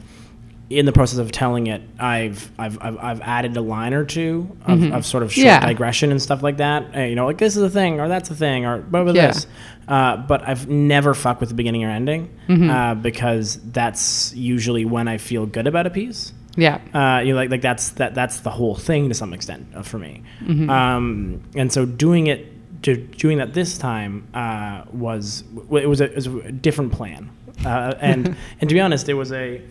in 0.69 0.85
the 0.85 0.91
process 0.91 1.19
of 1.19 1.31
telling 1.31 1.67
it 1.67 1.81
I've 1.99 2.51
I've 2.57 2.77
I've, 2.81 2.97
I've 2.97 3.21
added 3.21 3.55
a 3.57 3.61
line 3.61 3.93
or 3.93 4.05
two 4.05 4.55
of, 4.65 4.81
of 4.91 5.05
sort 5.05 5.23
of 5.23 5.31
short 5.33 5.45
Yeah. 5.45 5.65
digression 5.65 6.11
and 6.11 6.21
stuff 6.21 6.41
like 6.43 6.57
that. 6.57 6.95
Uh, 6.95 6.99
you 7.01 7.15
know, 7.15 7.25
like 7.25 7.37
this 7.37 7.55
is 7.57 7.63
a 7.63 7.69
thing 7.69 7.99
or 7.99 8.07
that's 8.07 8.29
a 8.29 8.35
thing 8.35 8.65
or 8.65 8.79
blah 8.79 9.03
blah 9.03 9.13
Yeah. 9.13 9.27
this. 9.27 9.47
Uh, 9.87 10.17
but 10.17 10.47
I've 10.47 10.69
never 10.69 11.13
fucked 11.13 11.41
with 11.41 11.49
the 11.49 11.55
beginning 11.55 11.83
or 11.83 11.89
ending 11.89 12.29
Mm-hmm. 12.47 12.69
uh, 12.69 12.95
because 12.95 13.59
that's 13.71 14.33
usually 14.35 14.85
when 14.85 15.07
I 15.07 15.17
feel 15.17 15.45
good 15.45 15.67
about 15.67 15.85
a 15.87 15.89
piece 15.89 16.33
Yeah. 16.55 16.79
uh, 16.93 17.21
you 17.21 17.33
know, 17.33 17.35
like 17.35 17.49
like 17.49 17.61
that's 17.61 17.91
that 17.91 18.13
that's 18.13 18.41
the 18.41 18.49
whole 18.49 18.75
thing 18.75 19.09
to 19.09 19.15
some 19.15 19.33
extent 19.33 19.67
uh, 19.75 19.81
for 19.81 19.97
me. 19.97 20.23
Mm-hmm. 20.41 20.69
Um, 20.69 21.41
and 21.55 21.71
so 21.71 21.85
doing 21.85 22.27
it, 22.27 22.81
to 22.83 22.97
doing 22.97 23.39
that 23.39 23.53
this 23.53 23.77
time 23.77 24.27
uh, 24.33 24.83
was 24.91 25.43
it 25.71 25.87
was 25.87 26.01
a, 26.01 26.05
it 26.05 26.15
was 26.15 26.27
a 26.27 26.51
different 26.51 26.91
plan. 26.93 27.31
Uh, 27.65 27.93
and 27.99 28.35
and 28.59 28.69
to 28.69 28.73
be 28.73 28.79
honest, 28.81 29.09
it 29.09 29.15
was 29.15 29.31
a 29.31 29.61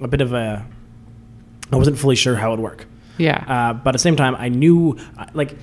a 0.00 0.08
bit 0.08 0.20
of 0.20 0.32
a 0.32 0.66
I 1.72 1.76
wasn't 1.76 1.98
fully 1.98 2.16
sure 2.16 2.34
how 2.34 2.48
it 2.48 2.50
would 2.52 2.60
work. 2.60 2.86
Yeah. 3.18 3.44
Uh, 3.46 3.72
but 3.74 3.90
at 3.90 3.92
the 3.92 3.98
same 3.98 4.16
time, 4.16 4.34
I 4.36 4.48
knew 4.48 4.98
uh, 5.16 5.26
like. 5.34 5.56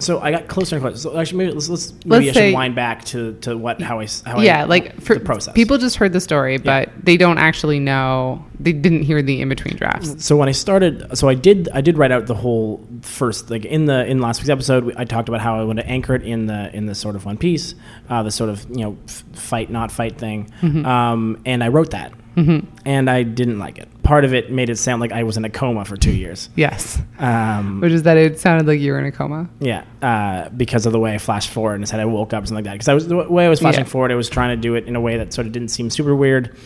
So 0.00 0.18
I 0.20 0.30
got 0.32 0.48
closer 0.48 0.76
and 0.76 0.82
closer. 0.82 0.98
So 0.98 1.16
actually, 1.16 1.38
maybe 1.38 1.52
let's, 1.52 1.68
let's 1.68 1.92
maybe 2.04 2.26
Let's 2.26 2.36
I 2.36 2.46
should 2.46 2.54
wind 2.54 2.74
back 2.74 3.04
to, 3.06 3.34
to 3.42 3.56
what 3.56 3.80
how 3.80 4.00
I 4.00 4.08
how 4.26 4.40
yeah, 4.40 4.62
I, 4.62 4.64
like 4.64 5.00
for 5.00 5.14
the 5.14 5.24
process. 5.24 5.54
people 5.54 5.78
just 5.78 5.96
heard 5.96 6.12
the 6.12 6.20
story, 6.20 6.58
but 6.58 6.90
they 7.02 7.16
don't 7.16 7.38
actually 7.38 7.78
know. 7.78 8.44
They 8.58 8.72
didn't 8.72 9.02
hear 9.02 9.22
the 9.22 9.40
in 9.40 9.48
between 9.48 9.76
drafts. 9.76 10.24
so 10.24 10.36
when 10.36 10.48
I 10.48 10.52
started, 10.52 11.16
so 11.16 11.28
I 11.28 11.34
did, 11.34 11.68
I 11.72 11.80
did 11.80 11.98
write 11.98 12.12
out 12.12 12.26
the 12.26 12.34
whole 12.34 12.86
first, 13.02 13.50
like 13.50 13.64
in 13.64 13.84
the 13.86 14.04
in 14.06 14.20
last 14.20 14.40
week's 14.40 14.48
episode, 14.50 14.94
I 14.96 15.04
talked 15.04 15.28
about 15.28 15.40
how 15.40 15.60
I 15.60 15.64
want 15.64 15.78
to 15.78 15.86
anchor 15.86 16.14
it 16.14 16.22
in 16.22 16.46
the 16.46 16.74
in 16.74 16.86
the 16.86 16.94
sort 16.94 17.14
of 17.14 17.24
One 17.24 17.36
Piece, 17.36 17.74
uh, 18.08 18.22
the 18.22 18.30
sort 18.30 18.50
of 18.50 18.66
you 18.70 18.84
know 18.84 18.96
f- 19.06 19.24
fight 19.32 19.70
not 19.70 19.92
fight 19.92 20.18
thing, 20.18 20.50
um, 20.84 21.40
and 21.46 21.62
I 21.62 21.68
wrote 21.68 21.90
that, 21.90 22.12
and 22.36 23.08
I 23.10 23.22
didn't 23.22 23.58
like 23.58 23.78
it. 23.78 23.88
Part 24.02 24.24
of 24.24 24.34
it 24.34 24.50
made 24.50 24.68
it 24.70 24.76
sound 24.76 25.00
like 25.00 25.12
I 25.12 25.22
was 25.22 25.36
in 25.36 25.44
a 25.44 25.50
coma 25.50 25.84
for 25.84 25.96
two 25.96 26.12
years. 26.12 26.48
Yes, 26.56 27.00
Um, 27.18 27.80
which 27.80 27.92
is 27.92 28.02
that 28.04 28.16
it 28.16 28.38
sounded 28.40 28.66
like 28.66 28.80
you 28.80 28.92
were 28.92 28.98
in 28.98 29.06
a 29.06 29.12
coma. 29.12 29.48
yeah, 29.60 29.84
uh, 30.02 30.48
because 30.50 30.84
of 30.86 30.92
the 30.92 30.98
way 30.98 31.14
I 31.14 31.18
flashed 31.18 31.50
forward 31.50 31.76
and 31.76 31.88
said 31.88 32.00
I 32.00 32.04
woke 32.04 32.32
up 32.32 32.42
or 32.42 32.46
something 32.46 32.64
like 32.64 32.70
that. 32.70 32.72
Because 32.74 32.88
I 32.88 32.94
was 32.94 33.08
the 33.08 33.16
way 33.16 33.46
I 33.46 33.48
was 33.48 33.60
flashing 33.60 33.84
Yeah. 33.84 33.90
forward, 33.90 34.10
I 34.12 34.16
was 34.16 34.28
trying 34.28 34.56
to 34.56 34.60
do 34.60 34.74
it 34.74 34.84
in 34.86 34.96
a 34.96 35.00
way 35.00 35.16
that 35.18 35.32
sort 35.32 35.46
of 35.46 35.52
didn't 35.52 35.68
seem 35.68 35.90
super 35.90 36.14
weird. 36.14 36.56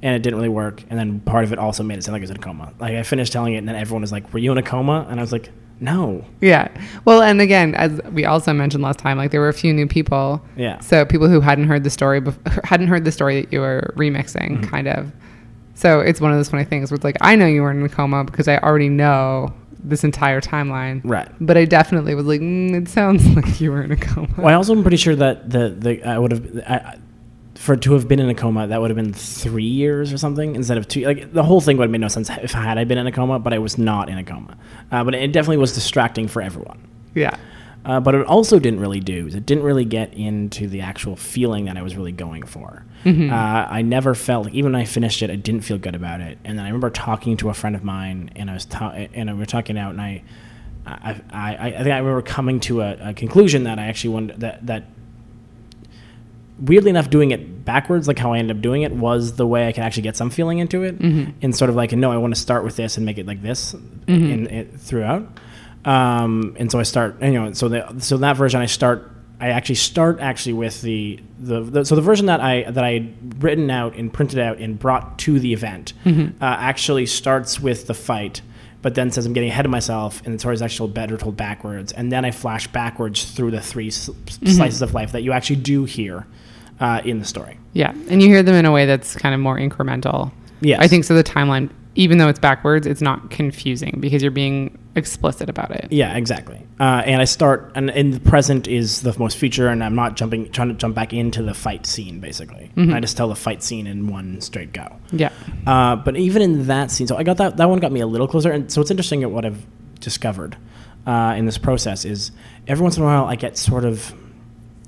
and 0.00 0.14
it 0.14 0.22
didn't 0.22 0.36
really 0.36 0.48
work. 0.48 0.84
And 0.90 0.96
then 0.96 1.18
part 1.18 1.42
of 1.42 1.52
it 1.52 1.58
also 1.58 1.82
made 1.82 1.98
it 1.98 2.04
sound 2.04 2.12
like 2.12 2.20
I 2.20 2.22
was 2.22 2.30
in 2.30 2.36
a 2.36 2.40
coma. 2.40 2.72
Like 2.78 2.94
I 2.94 3.02
finished 3.02 3.32
telling 3.32 3.54
it, 3.54 3.56
and 3.58 3.68
then 3.68 3.74
everyone 3.74 4.02
was 4.02 4.12
like, 4.12 4.32
"Were 4.32 4.38
you 4.38 4.52
in 4.52 4.58
a 4.58 4.62
coma?" 4.62 5.04
And 5.10 5.18
I 5.18 5.22
was 5.24 5.32
like, 5.32 5.50
"No." 5.80 6.24
Yeah. 6.40 6.68
Well, 7.04 7.22
and 7.22 7.40
again, 7.40 7.74
as 7.74 8.00
we 8.12 8.24
also 8.24 8.52
mentioned 8.52 8.82
last 8.82 8.98
time, 8.98 9.16
like 9.18 9.30
there 9.30 9.40
were 9.40 9.48
a 9.48 9.54
few 9.54 9.72
new 9.72 9.86
people. 9.86 10.42
Yeah. 10.56 10.80
So 10.80 11.04
people 11.04 11.28
who 11.28 11.40
hadn't 11.40 11.66
heard 11.68 11.84
the 11.84 11.90
story, 11.90 12.20
bef- 12.20 12.64
hadn't 12.64 12.88
heard 12.88 13.04
the 13.04 13.12
story 13.12 13.42
that 13.42 13.52
you 13.52 13.60
were 13.60 13.92
remixing, 13.96 14.58
Mm-hmm. 14.58 14.70
kind 14.70 14.88
of. 14.88 15.12
So 15.74 16.00
it's 16.00 16.20
one 16.20 16.32
of 16.32 16.38
those 16.38 16.48
funny 16.48 16.64
things 16.64 16.90
where 16.90 16.96
it's 16.96 17.04
like 17.04 17.16
I 17.20 17.36
know 17.36 17.46
you 17.46 17.62
were 17.62 17.70
in 17.70 17.82
a 17.82 17.88
coma 17.88 18.24
because 18.24 18.48
I 18.48 18.58
already 18.58 18.88
know 18.88 19.52
this 19.84 20.02
entire 20.02 20.40
timeline. 20.40 21.00
Right. 21.04 21.28
But 21.40 21.56
I 21.56 21.64
definitely 21.64 22.16
was 22.16 22.26
like, 22.26 22.40
mm, 22.40 22.74
it 22.74 22.88
sounds 22.88 23.24
like 23.36 23.60
you 23.60 23.70
were 23.70 23.82
in 23.82 23.92
a 23.92 23.96
coma. 23.96 24.28
Well, 24.38 24.48
I 24.48 24.54
also 24.54 24.74
am 24.74 24.82
pretty 24.82 24.96
sure 24.96 25.14
that 25.14 25.48
the 25.50 25.68
the 25.70 26.02
I 26.02 26.18
would 26.18 26.32
have 26.32 26.44
I, 26.66 26.74
I- 26.74 26.98
for 27.58 27.76
to 27.76 27.92
have 27.94 28.06
been 28.06 28.20
in 28.20 28.28
a 28.28 28.34
coma 28.34 28.68
that 28.68 28.80
would 28.80 28.88
have 28.88 28.96
been 28.96 29.12
three 29.12 29.64
years 29.64 30.12
or 30.12 30.16
something 30.16 30.54
instead 30.54 30.78
of 30.78 30.86
two. 30.86 31.02
Like 31.02 31.32
the 31.32 31.42
whole 31.42 31.60
thing 31.60 31.76
would 31.76 31.84
have 31.84 31.90
made 31.90 32.00
no 32.00 32.06
sense 32.06 32.30
if 32.30 32.54
I 32.54 32.62
had 32.62 32.78
I 32.78 32.84
been 32.84 32.98
in 32.98 33.06
a 33.08 33.12
coma, 33.12 33.40
but 33.40 33.52
I 33.52 33.58
was 33.58 33.76
not 33.76 34.08
in 34.08 34.16
a 34.16 34.22
coma. 34.22 34.56
Uh, 34.92 35.02
but 35.02 35.12
it 35.12 35.32
definitely 35.32 35.56
was 35.56 35.72
distracting 35.72 36.28
for 36.28 36.40
everyone. 36.40 36.86
Yeah. 37.16 37.36
Uh, 37.84 37.98
but 37.98 38.14
it 38.14 38.24
also 38.26 38.60
didn't 38.60 38.78
really 38.78 39.00
do. 39.00 39.26
It 39.26 39.44
didn't 39.44 39.64
really 39.64 39.84
get 39.84 40.14
into 40.14 40.68
the 40.68 40.82
actual 40.82 41.16
feeling 41.16 41.64
that 41.64 41.76
I 41.76 41.82
was 41.82 41.96
really 41.96 42.12
going 42.12 42.44
for. 42.44 42.84
Uh, 43.32 43.66
I 43.68 43.82
never 43.82 44.14
felt 44.14 44.44
like 44.44 44.54
even 44.54 44.72
when 44.72 44.80
I 44.80 44.84
finished 44.84 45.20
it, 45.22 45.30
I 45.30 45.36
didn't 45.36 45.62
feel 45.62 45.78
good 45.78 45.96
about 45.96 46.20
it. 46.20 46.38
And 46.44 46.58
then 46.58 46.64
I 46.64 46.68
remember 46.68 46.90
talking 46.90 47.36
to 47.38 47.48
a 47.50 47.54
friend 47.54 47.74
of 47.74 47.82
mine, 47.82 48.30
and 48.36 48.50
I 48.50 48.54
was 48.54 48.66
ta- 48.66 48.92
and 48.92 49.30
we 49.32 49.36
were 49.36 49.46
talking 49.46 49.76
out, 49.76 49.90
and 49.90 50.00
I, 50.00 50.22
I, 50.86 51.20
I, 51.30 51.56
I 51.56 51.70
think 51.70 51.88
I 51.88 51.98
remember 51.98 52.22
coming 52.22 52.60
to 52.60 52.82
a, 52.82 53.10
a 53.10 53.14
conclusion 53.14 53.64
that 53.64 53.80
I 53.80 53.86
actually 53.86 54.14
wanted 54.14 54.40
that 54.40 54.66
that. 54.66 54.84
Weirdly 56.60 56.90
enough, 56.90 57.08
doing 57.10 57.30
it 57.30 57.64
backwards, 57.64 58.08
like 58.08 58.18
how 58.18 58.32
I 58.32 58.38
ended 58.38 58.56
up 58.56 58.62
doing 58.62 58.82
it, 58.82 58.92
was 58.92 59.36
the 59.36 59.46
way 59.46 59.68
I 59.68 59.72
could 59.72 59.84
actually 59.84 60.02
get 60.02 60.16
some 60.16 60.30
feeling 60.30 60.58
into 60.58 60.82
it, 60.82 60.98
and 61.42 61.54
sort 61.54 61.68
of 61.70 61.76
like, 61.76 61.92
no, 61.92 62.10
I 62.10 62.16
want 62.16 62.34
to 62.34 62.40
start 62.40 62.64
with 62.64 62.76
this 62.76 62.96
and 62.96 63.06
make 63.06 63.18
it 63.18 63.26
like 63.26 63.42
this 63.42 63.74
in, 64.08 64.46
in, 64.48 64.78
throughout. 64.78 65.38
Um, 65.84 66.56
and 66.58 66.70
so 66.70 66.80
I 66.80 66.82
start, 66.82 67.22
you 67.22 67.32
know, 67.32 67.52
so 67.52 67.68
the, 67.68 67.94
so 68.00 68.16
that 68.16 68.36
version 68.36 68.60
I 68.60 68.66
start, 68.66 69.10
I 69.40 69.50
actually 69.50 69.76
start 69.76 70.18
actually 70.18 70.54
with 70.54 70.82
the, 70.82 71.20
the, 71.38 71.60
the 71.60 71.84
so 71.84 71.94
the 71.94 72.02
version 72.02 72.26
that 72.26 72.40
I 72.40 72.64
that 72.68 72.82
I 72.82 72.92
had 72.94 73.42
written 73.42 73.70
out 73.70 73.94
and 73.94 74.12
printed 74.12 74.40
out 74.40 74.58
and 74.58 74.76
brought 74.78 75.18
to 75.20 75.38
the 75.38 75.52
event 75.52 75.92
uh, 76.04 76.12
actually 76.40 77.06
starts 77.06 77.60
with 77.60 77.86
the 77.86 77.94
fight, 77.94 78.42
but 78.82 78.94
then 78.94 79.10
says 79.10 79.26
I'm 79.26 79.32
getting 79.32 79.50
ahead 79.50 79.64
of 79.64 79.70
myself, 79.70 80.22
and 80.24 80.34
the 80.34 80.38
story 80.38 80.54
is 80.54 80.62
actually 80.62 80.92
better 80.92 81.16
told 81.16 81.36
backwards, 81.36 81.92
and 81.92 82.12
then 82.12 82.24
I 82.24 82.30
flash 82.30 82.66
backwards 82.68 83.24
through 83.24 83.50
the 83.50 83.60
three 83.60 83.88
s- 83.88 84.10
slices 84.44 84.82
of 84.82 84.94
life 84.94 85.12
that 85.12 85.22
you 85.22 85.32
actually 85.32 85.56
do 85.56 85.84
hear 85.84 86.26
uh, 86.80 87.00
in 87.04 87.18
the 87.18 87.24
story. 87.24 87.58
Yeah. 87.72 87.92
And 88.08 88.22
you 88.22 88.28
hear 88.28 88.42
them 88.42 88.54
in 88.54 88.64
a 88.66 88.72
way 88.72 88.86
that's 88.86 89.16
kind 89.16 89.34
of 89.34 89.40
more 89.40 89.56
incremental. 89.56 90.32
Yeah, 90.60 90.80
I 90.80 90.88
think 90.88 91.04
so. 91.04 91.14
The 91.14 91.24
timeline, 91.24 91.70
even 91.94 92.18
though 92.18 92.28
it's 92.28 92.38
backwards, 92.38 92.86
it's 92.86 93.00
not 93.02 93.30
confusing 93.30 93.98
because 94.00 94.22
you're 94.22 94.30
being 94.30 94.76
explicit 94.98 95.48
about 95.48 95.70
it. 95.70 95.88
Yeah, 95.90 96.14
exactly. 96.16 96.66
Uh, 96.78 97.02
and 97.06 97.22
I 97.22 97.24
start, 97.24 97.72
and 97.74 97.88
in 97.90 98.10
the 98.10 98.20
present 98.20 98.68
is 98.68 99.00
the 99.00 99.18
most 99.18 99.38
feature, 99.38 99.68
and 99.68 99.82
I'm 99.82 99.94
not 99.94 100.16
jumping, 100.16 100.50
trying 100.50 100.68
to 100.68 100.74
jump 100.74 100.94
back 100.94 101.12
into 101.12 101.42
the 101.42 101.54
fight 101.54 101.86
scene. 101.86 102.20
Basically, 102.20 102.70
I 102.76 103.00
just 103.00 103.16
tell 103.16 103.28
the 103.28 103.36
fight 103.36 103.62
scene 103.62 103.86
in 103.86 104.08
one 104.08 104.40
straight 104.40 104.72
go. 104.72 104.96
Yeah. 105.10 105.32
Uh, 105.66 105.96
but 105.96 106.16
even 106.16 106.42
in 106.42 106.66
that 106.66 106.90
scene, 106.90 107.06
so 107.06 107.16
I 107.16 107.22
got 107.22 107.38
that 107.38 107.56
that 107.56 107.68
one 107.68 107.78
got 107.78 107.92
me 107.92 108.00
a 108.00 108.06
little 108.06 108.28
closer, 108.28 108.50
and 108.50 108.70
so 108.70 108.80
it's 108.80 108.90
interesting 108.90 109.22
at 109.22 109.30
what 109.30 109.46
I've 109.46 109.64
discovered 110.00 110.56
uh, 111.06 111.34
in 111.36 111.46
this 111.46 111.58
process 111.58 112.04
is 112.04 112.30
every 112.66 112.82
once 112.82 112.96
in 112.96 113.02
a 113.02 113.06
while 113.06 113.24
I 113.24 113.34
get 113.34 113.56
sort 113.56 113.84
of 113.84 114.14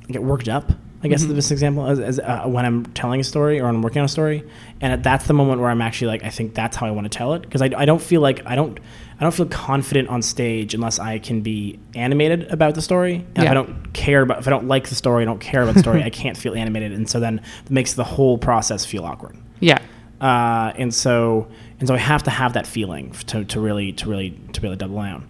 I 0.08 0.12
get 0.12 0.22
worked 0.22 0.48
up. 0.48 0.72
I 1.02 1.08
guess 1.08 1.22
is 1.22 1.28
the 1.28 1.34
best 1.34 1.50
example 1.50 1.88
is, 1.88 1.98
as 1.98 2.18
uh, 2.18 2.42
when 2.44 2.66
I'm 2.66 2.84
telling 2.92 3.20
a 3.20 3.24
story 3.24 3.58
or 3.58 3.66
I'm 3.68 3.80
working 3.80 4.00
on 4.00 4.04
a 4.04 4.08
story, 4.08 4.44
and 4.82 5.02
that's 5.02 5.26
the 5.26 5.32
moment 5.32 5.60
where 5.60 5.70
I'm 5.70 5.80
actually 5.80 6.08
like 6.08 6.24
I 6.24 6.28
think 6.30 6.54
that's 6.54 6.76
how 6.76 6.86
I 6.86 6.90
want 6.90 7.10
to 7.10 7.16
tell 7.16 7.32
it 7.34 7.40
because 7.42 7.62
I, 7.62 7.70
I 7.76 7.86
don't 7.86 8.02
feel 8.02 8.20
like 8.20 8.44
I 8.44 8.54
don't 8.54 8.78
I 9.18 9.22
don't 9.22 9.32
feel 9.32 9.46
confident 9.46 10.08
on 10.08 10.20
stage 10.20 10.74
unless 10.74 10.98
I 10.98 11.18
can 11.18 11.40
be 11.40 11.78
animated 11.94 12.50
about 12.52 12.74
the 12.74 12.82
story. 12.82 13.24
And 13.34 13.44
if 13.44 13.50
I 13.50 13.54
don't 13.54 13.92
care 13.94 14.20
about 14.22 14.40
if 14.40 14.46
I 14.46 14.50
don't 14.50 14.68
like 14.68 14.88
the 14.90 14.94
story, 14.94 15.22
I 15.22 15.24
don't 15.24 15.40
care 15.40 15.62
about 15.62 15.74
the 15.74 15.80
story, 15.80 16.02
I 16.02 16.10
can't 16.10 16.36
feel 16.36 16.54
animated, 16.54 16.92
and 16.92 17.08
so 17.08 17.18
then 17.18 17.40
it 17.64 17.70
makes 17.70 17.94
the 17.94 18.04
whole 18.04 18.36
process 18.36 18.84
feel 18.84 19.04
awkward 19.06 19.36
Yeah. 19.60 19.78
uh, 20.20 20.72
and 20.76 20.92
so 20.92 21.48
and 21.78 21.88
so 21.88 21.94
I 21.94 21.98
have 21.98 22.24
to 22.24 22.30
have 22.30 22.52
that 22.52 22.66
feeling 22.66 23.12
to, 23.28 23.44
to 23.46 23.58
really 23.60 23.92
to 23.94 24.08
really 24.10 24.38
to 24.52 24.60
be 24.60 24.66
able 24.68 24.76
to 24.76 24.78
double 24.78 24.96
down. 25.02 25.28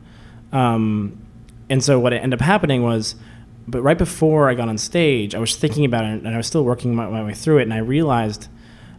Um, 0.53 1.27
and 1.69 1.83
so 1.85 2.01
what 2.01 2.13
ended 2.13 2.35
up 2.41 2.45
happening 2.45 2.83
was, 2.83 3.15
but 3.69 3.83
right 3.83 3.99
before 3.99 4.49
I 4.49 4.55
got 4.55 4.69
on 4.69 4.79
stage, 4.79 5.35
I 5.35 5.39
was 5.39 5.57
thinking 5.57 5.85
about 5.85 6.05
it, 6.05 6.23
and 6.23 6.29
I 6.29 6.37
was 6.37 6.47
still 6.47 6.65
working 6.65 6.95
my, 6.95 7.09
my 7.09 7.25
way 7.25 7.35
through 7.35 7.59
it, 7.59 7.63
and 7.63 7.75
I 7.75 7.79
realized 7.79 8.49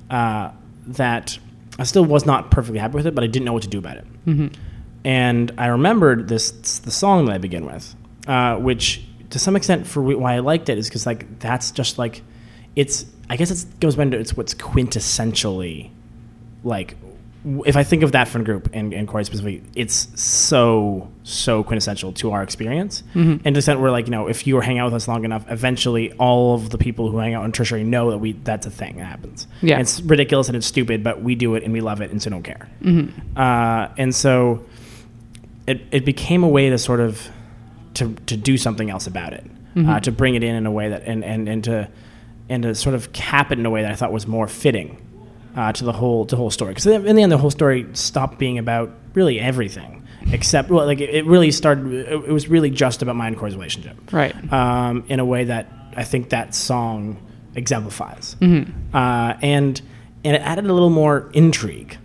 uh, 0.10 0.52
that 0.88 1.38
I 1.80 1.84
still 1.84 2.06
was 2.06 2.26
not 2.26 2.52
perfectly 2.52 2.80
happy 2.80 2.95
with 2.95 3.08
it, 3.08 3.15
but 3.15 3.24
I 3.24 3.28
didn't 3.28 3.45
know 3.45 3.54
what 3.54 3.63
to 3.63 3.69
do 3.69 3.80
about 3.80 3.97
it. 3.97 4.06
And 5.04 5.52
I 5.58 5.67
remembered 5.67 6.28
this 6.28 6.52
the 6.80 6.91
song 6.91 7.26
that 7.26 7.34
I 7.34 7.38
begin 7.39 7.65
with, 7.65 7.95
uh, 8.28 8.58
which 8.58 9.04
to 9.32 9.39
some 9.39 9.56
extent 9.56 9.88
for 9.88 10.02
why 10.02 10.36
I 10.36 10.39
liked 10.39 10.69
it 10.69 10.78
is 10.78 10.88
because 10.89 11.06
like 11.06 11.39
that's 11.39 11.71
just 11.71 11.97
like 11.97 12.21
it's 12.76 13.06
I 13.30 13.38
guess 13.38 13.50
it 13.50 13.80
goes 13.80 13.95
back 13.95 14.12
to 14.12 14.19
it's 14.19 14.38
what's 14.38 14.54
quintessentially 14.54 15.89
like 16.63 16.95
if 17.43 17.75
I 17.75 17.84
think 17.84 18.04
of 18.04 18.12
that 18.12 18.27
friend 18.27 18.45
group 18.45 18.69
and, 18.71 18.93
and 18.93 19.08
Corey 19.08 19.23
specifically, 19.25 19.63
it's 19.75 20.08
so 20.19 21.10
so 21.23 21.63
quintessential 21.63 22.13
to 22.13 22.32
our 22.32 22.43
experience. 22.43 23.04
And 23.32 23.43
to 23.43 23.51
the 23.51 23.58
extent 23.60 23.80
where 23.80 23.89
like 23.89 24.06
you 24.06 24.12
know 24.12 24.27
if 24.27 24.45
you 24.45 24.56
were 24.56 24.62
hanging 24.62 24.80
out 24.80 24.86
with 24.86 24.93
us 24.93 25.08
long 25.08 25.25
enough, 25.25 25.45
eventually 25.49 26.12
all 26.13 26.54
of 26.54 26.69
the 26.69 26.77
people 26.77 27.10
who 27.10 27.17
hang 27.17 27.34
out 27.34 27.43
in 27.45 27.51
tertiary 27.51 27.84
know 27.84 28.12
that 28.12 28.19
we 28.19 28.34
that's 28.34 28.67
a 28.67 28.71
thing 28.71 28.97
that 28.97 29.06
happens. 29.06 29.47
Yeah. 29.62 29.75
And 29.75 29.82
it's 29.82 30.01
ridiculous 30.01 30.49
and 30.49 30.56
it's 30.56 30.67
stupid, 30.67 31.04
but 31.04 31.23
we 31.23 31.34
do 31.34 31.56
it 31.56 31.63
and 31.63 31.73
we 31.73 31.82
love 31.82 32.01
it 32.01 32.12
and 32.12 32.21
so 32.21 32.30
don't 32.30 32.43
care. 32.43 32.69
Uh, 33.36 33.93
and 33.97 34.13
so 34.13 34.65
it, 35.65 35.82
it 35.91 36.06
became 36.06 36.43
a 36.43 36.47
way 36.47 36.69
to 36.69 36.77
sort 36.77 36.99
of 36.99 37.27
to, 37.95 38.13
to 38.27 38.38
do 38.38 38.58
something 38.58 38.89
else 38.89 39.08
about 39.08 39.34
it, 39.34 39.45
uh, 39.89 39.99
to 40.01 40.12
bring 40.12 40.36
it 40.36 40.43
in 40.43 40.56
in 40.56 40.65
a 40.65 40.71
way 40.71 40.89
that 40.89 41.04
and, 41.04 41.23
and, 41.23 41.49
and 41.49 41.63
to 41.63 41.89
and 42.49 42.63
to 42.63 42.75
sort 42.75 42.93
of 42.93 43.12
cap 43.13 43.51
it 43.51 43.58
in 43.58 43.65
a 43.65 43.69
way 43.69 43.82
that 43.82 43.91
I 43.91 43.95
thought 43.95 44.12
was 44.12 44.27
more 44.27 44.47
fitting 44.47 45.01
uh, 45.55 45.71
to 45.73 45.83
the 45.85 45.91
whole 45.93 46.25
to 46.25 46.35
whole 46.35 46.49
story. 46.51 46.71
Because 46.71 46.87
in 46.87 47.15
the 47.15 47.21
end, 47.21 47.31
the 47.31 47.37
whole 47.37 47.51
story 47.51 47.85
stopped 47.93 48.37
being 48.37 48.57
about 48.57 48.91
really 49.13 49.39
everything 49.39 49.97
except 50.31 50.69
well, 50.69 50.85
like 50.85 51.01
it, 51.01 51.09
it 51.09 51.25
really 51.25 51.51
started. 51.51 51.91
It, 51.93 52.11
it 52.11 52.31
was 52.31 52.47
really 52.47 52.69
just 52.69 53.01
about 53.01 53.15
mine 53.15 53.29
and 53.29 53.37
Corey's 53.37 53.55
relationship, 53.55 53.97
Right. 54.13 54.33
um, 54.53 55.03
in 55.07 55.19
a 55.19 55.25
way 55.25 55.45
that 55.45 55.67
I 55.97 56.03
think 56.03 56.29
that 56.29 56.53
song 56.55 57.17
exemplifies, 57.55 58.35
Mm-hmm. 58.39 58.95
uh, 58.95 59.33
and 59.41 59.81
and 60.23 60.35
it 60.35 60.41
added 60.41 60.65
a 60.67 60.73
little 60.73 60.89
more 60.91 61.29
intrigue. 61.33 61.97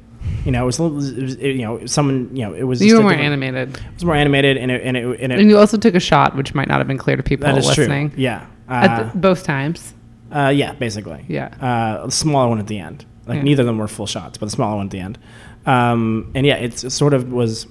You 0.45 0.53
know, 0.53 0.63
it 0.63 0.67
was, 0.67 0.79
a 0.79 0.85
little, 0.85 1.19
it 1.19 1.23
was 1.23 1.37
you 1.37 1.63
know 1.63 1.87
someone 1.87 2.35
you 2.35 2.43
know 2.45 2.55
it 2.55 2.63
was 2.65 2.81
You 2.83 2.97
were 2.97 3.03
more 3.03 3.13
animated. 3.13 3.77
It 3.77 3.95
was 3.95 4.05
more 4.05 4.15
animated, 4.15 4.57
and 4.57 4.71
it 4.71 4.83
and 4.83 4.97
it, 4.97 5.21
and 5.21 5.33
it 5.33 5.39
And 5.41 5.51
you 5.51 5.59
also 5.59 5.77
took 5.77 5.95
a 5.95 6.01
shot, 6.01 6.37
which 6.37 6.55
might 6.55 6.69
not 6.69 6.79
have 6.79 6.87
been 6.89 6.99
clear 6.99 7.17
to 7.17 7.23
people 7.23 7.47
that 7.47 7.59
is 7.59 7.67
listening. 7.67 8.11
true. 8.11 8.21
Yeah, 8.23 8.47
At 8.69 8.91
uh, 8.91 9.03
the, 9.13 9.19
both 9.19 9.45
times. 9.45 9.93
uh, 10.35 10.53
yeah, 10.55 10.73
basically. 10.75 11.25
Yeah. 11.29 11.49
Uh, 11.61 12.07
a 12.07 12.11
smaller 12.11 12.49
one 12.49 12.59
at 12.61 12.67
the 12.67 12.79
end. 12.79 13.05
Like 13.27 13.39
Yeah. 13.39 13.43
neither 13.43 13.63
of 13.63 13.67
them 13.67 13.79
were 13.79 13.89
full 13.89 14.07
shots, 14.07 14.39
but 14.39 14.47
the 14.47 14.51
smaller 14.53 14.77
one 14.77 14.87
at 14.87 14.91
the 14.93 15.01
end. 15.01 15.19
Um, 15.67 16.31
and 16.35 16.47
yeah, 16.47 16.57
it's, 16.57 16.85
it 16.85 16.91
sort 16.91 17.13
of 17.15 17.33
was. 17.33 17.67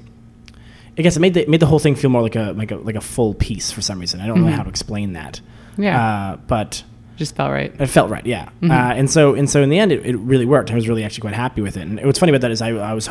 I 0.97 1.01
guess 1.01 1.17
it 1.17 1.19
made 1.19 1.33
the 1.33 1.45
made 1.47 1.59
the 1.59 1.65
whole 1.65 1.79
thing 1.79 1.95
feel 1.95 2.09
more 2.09 2.21
like 2.21 2.35
a 2.37 2.53
like 2.55 2.71
a 2.71 2.77
like 2.77 2.95
a 2.95 3.01
full 3.01 3.33
piece 3.33 3.69
for 3.71 3.81
some 3.81 3.99
reason. 3.99 4.21
I 4.21 4.27
don't 4.27 4.41
know 4.43 4.51
how 4.51 4.63
to 4.63 4.69
explain 4.69 5.13
that. 5.13 5.41
Mm-hmm. 5.73 5.83
Yeah. 5.83 6.05
Uh, 6.33 6.35
but 6.37 6.83
Just 7.17 7.35
felt 7.35 7.51
right. 7.51 7.73
it 7.77 7.87
felt 7.87 8.09
right, 8.09 8.25
yeah. 8.25 8.45
Mm-hmm. 8.61 8.71
Uh, 8.71 8.93
and 8.93 9.09
so 9.11 9.33
and 9.35 9.49
so 9.49 9.61
in 9.61 9.69
the 9.69 9.77
end, 9.79 9.91
it, 9.91 10.05
it 10.05 10.15
really 10.17 10.45
worked. 10.45 10.71
I 10.71 10.75
was 10.75 10.87
really 10.87 11.03
actually 11.03 11.21
quite 11.21 11.33
happy 11.33 11.61
with 11.61 11.75
it. 11.75 11.81
And 11.81 12.01
what's 12.05 12.19
funny 12.19 12.31
about 12.31 12.41
that 12.41 12.51
is 12.51 12.61
I, 12.61 12.69
I 12.69 12.93
was. 12.93 13.09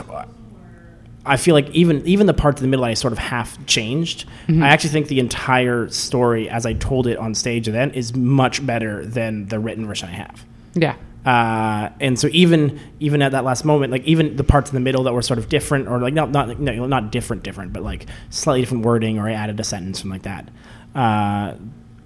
I 1.27 1.37
feel 1.39 1.55
like 1.55 1.71
even 1.71 2.07
even 2.07 2.27
the 2.27 2.35
parts 2.35 2.61
in 2.61 2.65
the 2.67 2.71
middle 2.71 2.85
I 2.85 2.95
sort 2.95 3.13
of 3.13 3.19
half 3.19 3.65
changed. 3.67 4.27
Mm-hmm. 4.47 4.63
I 4.63 4.69
actually 4.69 4.91
think 4.91 5.09
the 5.09 5.21
entire 5.21 5.89
story, 5.89 6.49
as 6.51 6.67
I 6.67 6.75
told 6.75 7.07
it 7.07 7.17
on 7.19 7.35
stage 7.35 7.67
then, 7.67 7.91
is 7.93 8.15
much 8.15 8.65
better 8.65 9.05
than 9.07 9.47
the 9.49 9.59
written 9.59 9.87
version 9.87 10.09
I 10.11 10.13
have. 10.13 10.45
Yeah. 10.75 10.97
Uh, 11.25 11.89
and 12.01 12.19
so 12.19 12.29
even 12.33 12.79
even 13.01 13.23
at 13.23 13.33
that 13.33 13.45
last 13.45 13.65
moment, 13.65 13.91
like 13.91 14.05
even 14.05 14.37
the 14.37 14.45
parts 14.45 14.71
in 14.71 14.75
the 14.75 14.81
middle 14.81 15.05
that 15.05 15.15
were 15.15 15.23
sort 15.23 15.39
of 15.39 15.49
different, 15.49 15.89
or 15.89 15.99
like 15.99 16.13
not 16.13 16.31
not 16.31 16.61
no, 16.61 16.87
not 16.87 17.11
different, 17.11 17.43
different, 17.43 17.73
but 17.73 17.83
like 17.83 18.07
slightly 18.31 18.61
different 18.61 18.85
wording, 18.85 19.19
or 19.19 19.29
I 19.29 19.33
added 19.33 19.59
a 19.59 19.65
sentence, 19.65 20.01
something 20.01 20.13
like 20.13 20.23
that. 20.23 20.51
Uh, 20.95 21.55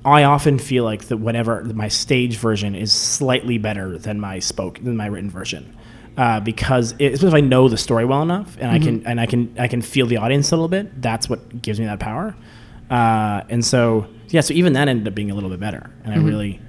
I 0.04 0.22
often 0.22 0.58
feel 0.58 0.84
like 0.84 1.06
that 1.06 1.16
whenever 1.16 1.64
my 1.64 1.88
stage 1.88 2.36
version 2.36 2.76
is 2.76 2.92
slightly 2.92 3.58
better 3.58 3.98
than 3.98 4.20
my 4.20 4.38
spoke 4.38 4.82
than 4.82 4.96
my 4.96 5.06
written 5.06 5.30
version, 5.30 5.76
uh, 6.16 6.38
because 6.38 6.94
it, 7.00 7.14
especially 7.14 7.28
if 7.28 7.44
I 7.44 7.46
know 7.46 7.68
the 7.68 7.76
story 7.76 8.04
well 8.04 8.22
enough 8.22 8.56
and 8.60 8.70
I 8.70 8.78
can 8.78 9.04
and 9.04 9.20
I 9.20 9.26
can 9.26 9.54
I 9.58 9.66
can 9.66 9.82
feel 9.82 10.06
the 10.06 10.18
audience 10.18 10.52
a 10.52 10.54
little 10.54 10.68
bit. 10.68 11.02
That's 11.02 11.28
what 11.28 11.60
gives 11.60 11.80
me 11.80 11.86
that 11.86 11.98
power. 11.98 12.36
Uh, 12.88 13.42
and 13.48 13.64
so 13.64 14.06
yeah, 14.28 14.42
so 14.42 14.54
even 14.54 14.74
that 14.74 14.86
ended 14.86 15.08
up 15.08 15.14
being 15.14 15.32
a 15.32 15.34
little 15.34 15.50
bit 15.50 15.58
better, 15.58 15.90
and 16.04 16.14
I 16.14 16.18
really 16.18 16.60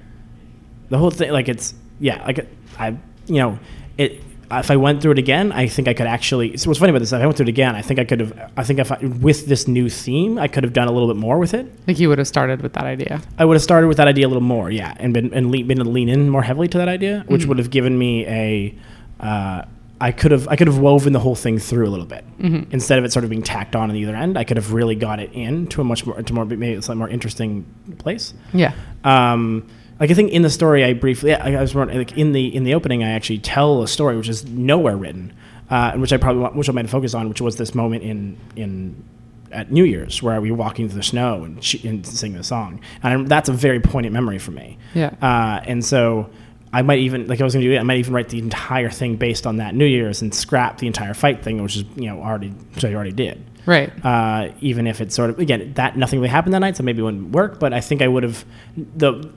the 0.88 0.98
whole 0.98 1.12
thing 1.12 1.30
like 1.30 1.48
it's 1.48 1.74
yeah 2.00 2.24
like 2.26 2.46
i 2.78 2.88
you 3.26 3.36
know 3.42 3.58
it 3.98 4.20
if 4.52 4.70
i 4.70 4.76
went 4.76 5.00
through 5.00 5.12
it 5.12 5.18
again 5.18 5.52
i 5.52 5.66
think 5.68 5.86
i 5.86 5.94
could 5.94 6.06
actually 6.08 6.56
so 6.56 6.68
what's 6.68 6.80
funny 6.80 6.90
about 6.90 6.98
this 6.98 7.12
if 7.12 7.20
i 7.20 7.24
went 7.26 7.36
through 7.36 7.44
it 7.46 7.48
again 7.50 7.76
i 7.76 7.82
think 7.82 8.00
i 8.00 8.04
could 8.04 8.18
have 8.20 8.50
i 8.56 8.64
think 8.64 8.78
if 8.80 8.90
i 8.90 8.96
with 9.20 9.46
this 9.46 9.68
new 9.68 9.88
theme 9.88 10.38
i 10.38 10.48
could 10.48 10.64
have 10.64 10.72
done 10.72 10.88
a 10.88 10.92
little 10.92 11.06
bit 11.08 11.16
more 11.16 11.38
with 11.38 11.54
it 11.54 11.70
Like 11.86 12.00
you 12.00 12.08
would 12.08 12.18
have 12.18 12.26
started 12.26 12.60
with 12.62 12.72
that 12.72 12.84
idea. 12.84 13.20
i 13.38 13.44
would 13.44 13.54
have 13.54 13.62
started 13.62 13.86
with 13.86 13.98
that 13.98 14.08
idea 14.08 14.26
a 14.26 14.28
little 14.28 14.42
more 14.42 14.70
yeah 14.70 14.94
and 14.98 15.14
been 15.14 15.32
and 15.34 15.52
le- 15.52 15.62
been 15.64 15.78
to 15.78 15.84
lean 15.84 16.08
in 16.08 16.28
more 16.30 16.42
heavily 16.42 16.66
to 16.68 16.78
that 16.78 16.88
idea 16.88 17.24
which 17.28 17.44
would 17.46 17.58
have 17.58 17.70
given 17.70 17.96
me 17.96 18.26
a 18.26 18.74
uh, 19.20 19.62
I 20.02 20.12
could 20.12 20.30
have 20.32 20.48
I 20.48 20.56
could 20.56 20.66
have 20.66 20.78
woven 20.78 21.12
the 21.12 21.18
whole 21.20 21.34
thing 21.34 21.58
through 21.58 21.86
a 21.86 21.90
little 21.90 22.06
bit 22.06 22.24
instead 22.70 22.98
of 22.98 23.04
it 23.04 23.12
sort 23.12 23.22
of 23.24 23.28
being 23.28 23.42
tacked 23.42 23.76
on 23.76 23.90
at 23.90 24.02
other 24.02 24.16
end. 24.16 24.38
I 24.38 24.44
could 24.44 24.56
have 24.56 24.72
really 24.72 24.94
got 24.94 25.20
it 25.20 25.30
in 25.34 25.66
to 25.66 25.82
a 25.82 25.84
much 25.84 26.06
more 26.06 26.22
to 26.22 26.32
more 26.32 26.46
maybe 26.46 26.72
a 26.72 26.80
slightly 26.80 26.98
more 27.00 27.10
interesting 27.10 27.66
place. 27.98 28.32
Yeah. 28.54 28.72
Um, 29.04 29.68
like 30.00 30.10
I 30.10 30.14
think 30.14 30.32
in 30.32 30.42
the 30.42 30.50
story, 30.50 30.82
I 30.84 30.94
briefly, 30.94 31.34
I, 31.34 31.54
I 31.58 31.60
was 31.60 31.74
like 31.74 32.16
in 32.16 32.32
the 32.32 32.54
in 32.54 32.64
the 32.64 32.74
opening, 32.74 33.04
I 33.04 33.10
actually 33.10 33.38
tell 33.38 33.82
a 33.82 33.88
story 33.88 34.16
which 34.16 34.28
is 34.28 34.44
nowhere 34.46 34.96
written, 34.96 35.32
uh, 35.70 35.90
and 35.92 36.00
which 36.00 36.12
I 36.12 36.16
probably 36.16 36.42
wa- 36.42 36.50
which 36.52 36.68
I 36.68 36.72
might 36.72 36.84
have 36.86 36.90
focused 36.90 37.14
on, 37.14 37.28
which 37.28 37.40
was 37.40 37.56
this 37.56 37.74
moment 37.74 38.02
in 38.02 38.36
in 38.56 39.04
at 39.52 39.70
New 39.72 39.84
Year's 39.84 40.22
where 40.22 40.40
we 40.40 40.50
were 40.50 40.56
walking 40.56 40.88
through 40.88 40.96
the 40.98 41.02
snow 41.02 41.42
and, 41.44 41.62
sh- 41.62 41.82
and 41.84 42.06
singing 42.06 42.38
the 42.38 42.44
song, 42.44 42.80
and 43.02 43.28
that's 43.28 43.48
a 43.48 43.52
very 43.52 43.80
poignant 43.80 44.12
memory 44.12 44.38
for 44.38 44.52
me. 44.52 44.78
Yeah. 44.94 45.12
Uh, 45.20 45.60
and 45.64 45.84
so 45.84 46.30
I 46.72 46.82
might 46.82 47.00
even 47.00 47.26
like 47.26 47.40
I 47.40 47.44
was 47.44 47.52
going 47.54 47.64
to 47.64 47.68
do 47.68 47.74
it. 47.74 47.80
I 47.80 47.82
might 47.82 47.98
even 47.98 48.14
write 48.14 48.28
the 48.28 48.38
entire 48.38 48.90
thing 48.90 49.16
based 49.16 49.46
on 49.46 49.56
that 49.56 49.74
New 49.74 49.86
Year's 49.86 50.22
and 50.22 50.32
scrap 50.34 50.78
the 50.78 50.86
entire 50.86 51.14
fight 51.14 51.42
thing, 51.42 51.60
which 51.62 51.76
is 51.76 51.84
you 51.96 52.06
know 52.08 52.22
already 52.22 52.50
which 52.74 52.84
I 52.84 52.94
already 52.94 53.12
did 53.12 53.44
Right. 53.66 53.92
uh, 54.04 54.48
even 54.60 54.86
if 54.86 55.00
it's 55.02 55.14
sort 55.14 55.30
of 55.30 55.38
again 55.40 55.72
that 55.74 55.96
nothing 55.96 56.20
really 56.20 56.30
happened 56.30 56.54
that 56.54 56.60
night, 56.60 56.76
so 56.76 56.82
maybe 56.84 57.00
it 57.00 57.04
wouldn't 57.04 57.32
work. 57.32 57.58
But 57.60 57.72
I 57.74 57.80
think 57.80 58.02
I 58.02 58.08
would 58.08 58.22
have 58.22 58.44
the 58.76 59.30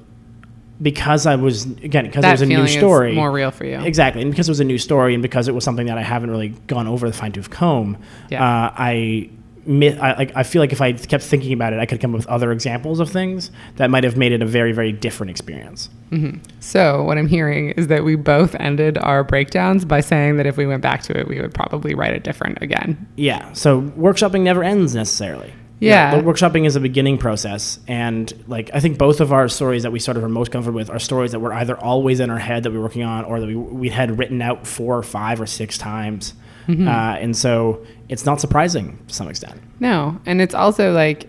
because 0.84 1.26
I 1.26 1.36
was 1.36 1.64
again 1.66 2.06
because 2.06 2.24
it 2.24 2.30
was 2.32 2.42
a 2.42 2.46
new 2.46 2.68
story. 2.68 3.16
more 3.16 3.32
real 3.32 3.50
for 3.50 3.66
you. 3.66 3.80
Exactly, 3.82 4.22
and 4.22 4.30
because 4.30 4.48
it 4.48 4.52
was 4.52 4.60
a 4.60 4.64
new 4.66 4.78
story, 4.78 5.14
and 5.16 5.24
because 5.24 5.48
it 5.48 5.56
was 5.56 5.64
something 5.64 5.88
that 5.88 5.98
I 5.98 6.04
haven't 6.04 6.30
really 6.30 6.50
gone 6.68 6.86
over 6.88 7.08
the 7.10 7.16
fine 7.16 7.32
tooth 7.32 7.50
comb, 7.50 7.98
Yeah. 8.30 8.44
uh, 8.44 8.74
I, 8.78 9.30
I 9.66 10.16
like 10.18 10.34
I 10.36 10.44
feel 10.44 10.62
like 10.62 10.74
if 10.74 10.82
I 10.82 10.92
kept 10.92 11.24
thinking 11.24 11.54
about 11.54 11.72
it, 11.72 11.80
I 11.80 11.86
could 11.86 12.02
come 12.02 12.12
up 12.14 12.18
with 12.18 12.28
other 12.28 12.52
examples 12.52 13.00
of 13.00 13.10
things 13.10 13.50
that 13.78 13.90
might 13.90 14.04
have 14.04 14.18
made 14.18 14.34
it 14.34 14.42
a 14.42 14.46
very 14.46 14.74
very 14.74 14.92
different 14.92 15.30
experience. 15.32 15.90
So 16.60 17.02
what 17.04 17.18
I'm 17.18 17.26
hearing 17.28 17.70
is 17.72 17.88
that 17.88 18.04
we 18.04 18.16
both 18.16 18.54
ended 18.60 19.00
our 19.00 19.24
breakdowns 19.24 19.84
by 19.84 20.00
saying 20.02 20.38
that 20.38 20.46
if 20.46 20.58
we 20.58 20.68
went 20.68 20.84
back 20.84 21.02
to 21.04 21.18
it, 21.18 21.28
we 21.28 21.42
would 21.42 21.56
probably 21.56 21.96
write 21.96 22.14
it 22.14 22.24
different 22.24 22.62
again. 22.62 23.08
Yeah, 23.16 23.52
so 23.54 23.82
workshopping 23.82 24.42
never 24.42 24.64
ends 24.64 24.94
necessarily. 24.94 25.52
Yeah. 25.80 26.16
the 26.16 26.22
workshopping 26.24 26.66
is 26.66 26.76
a 26.76 26.80
beginning 26.80 27.18
process, 27.18 27.80
and 27.88 28.32
like 28.48 28.70
I 28.74 28.80
think 28.80 28.98
both 28.98 29.20
of 29.20 29.34
our 29.34 29.50
stories 29.50 29.84
that 29.84 29.92
we 29.92 30.00
sort 30.00 30.16
of 30.16 30.24
are 30.24 30.30
most 30.30 30.52
comfortable 30.52 30.78
with 30.78 30.90
are 30.90 31.00
stories 31.00 31.32
that 31.34 31.40
were 31.40 31.54
either 31.54 31.78
always 31.78 32.20
in 32.22 32.30
our 32.30 32.40
head 32.40 32.64
that 32.64 32.72
we 32.72 32.78
were 32.78 32.84
working 32.86 33.04
on, 33.04 33.26
or 33.26 33.40
that 33.42 33.48
we 33.48 33.56
we 33.56 33.90
had 33.90 34.18
written 34.18 34.42
out 34.42 34.66
four 34.66 34.98
or 34.98 35.04
five 35.04 35.42
or 35.42 35.46
six 35.46 35.78
times, 35.78 36.34
Mm-hmm. 36.68 36.88
uh, 36.88 37.16
and 37.20 37.36
so 37.36 37.86
it's 38.08 38.26
not 38.26 38.40
surprising 38.40 38.98
to 39.10 39.14
some 39.14 39.28
extent. 39.28 39.60
No, 39.82 40.18
and 40.26 40.42
it's 40.42 40.56
also 40.56 40.94
like 40.94 41.28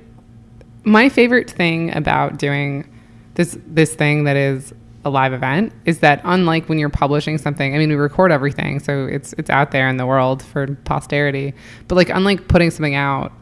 my 0.84 1.08
favorite 1.08 1.50
thing 1.50 1.92
about 1.96 2.38
doing 2.38 2.88
this 3.34 3.58
this 3.66 3.92
thing 3.94 4.24
that 4.24 4.36
is 4.36 4.72
a 5.04 5.10
live 5.10 5.32
event 5.32 5.72
is 5.84 5.98
that 5.98 6.20
unlike 6.24 6.68
when 6.68 6.78
you're 6.78 6.88
publishing 6.88 7.36
something, 7.38 7.74
I 7.74 7.78
mean 7.78 7.88
we 7.88 7.96
record 7.96 8.30
everything, 8.30 8.78
so 8.78 9.06
it's 9.06 9.32
it's 9.36 9.50
out 9.50 9.72
there 9.72 9.88
in 9.88 9.96
the 9.96 10.06
world 10.06 10.42
for 10.42 10.68
posterity. 10.84 11.54
But 11.88 11.96
like 11.96 12.10
unlike 12.10 12.46
putting 12.46 12.70
something 12.70 12.94
out 12.94 13.32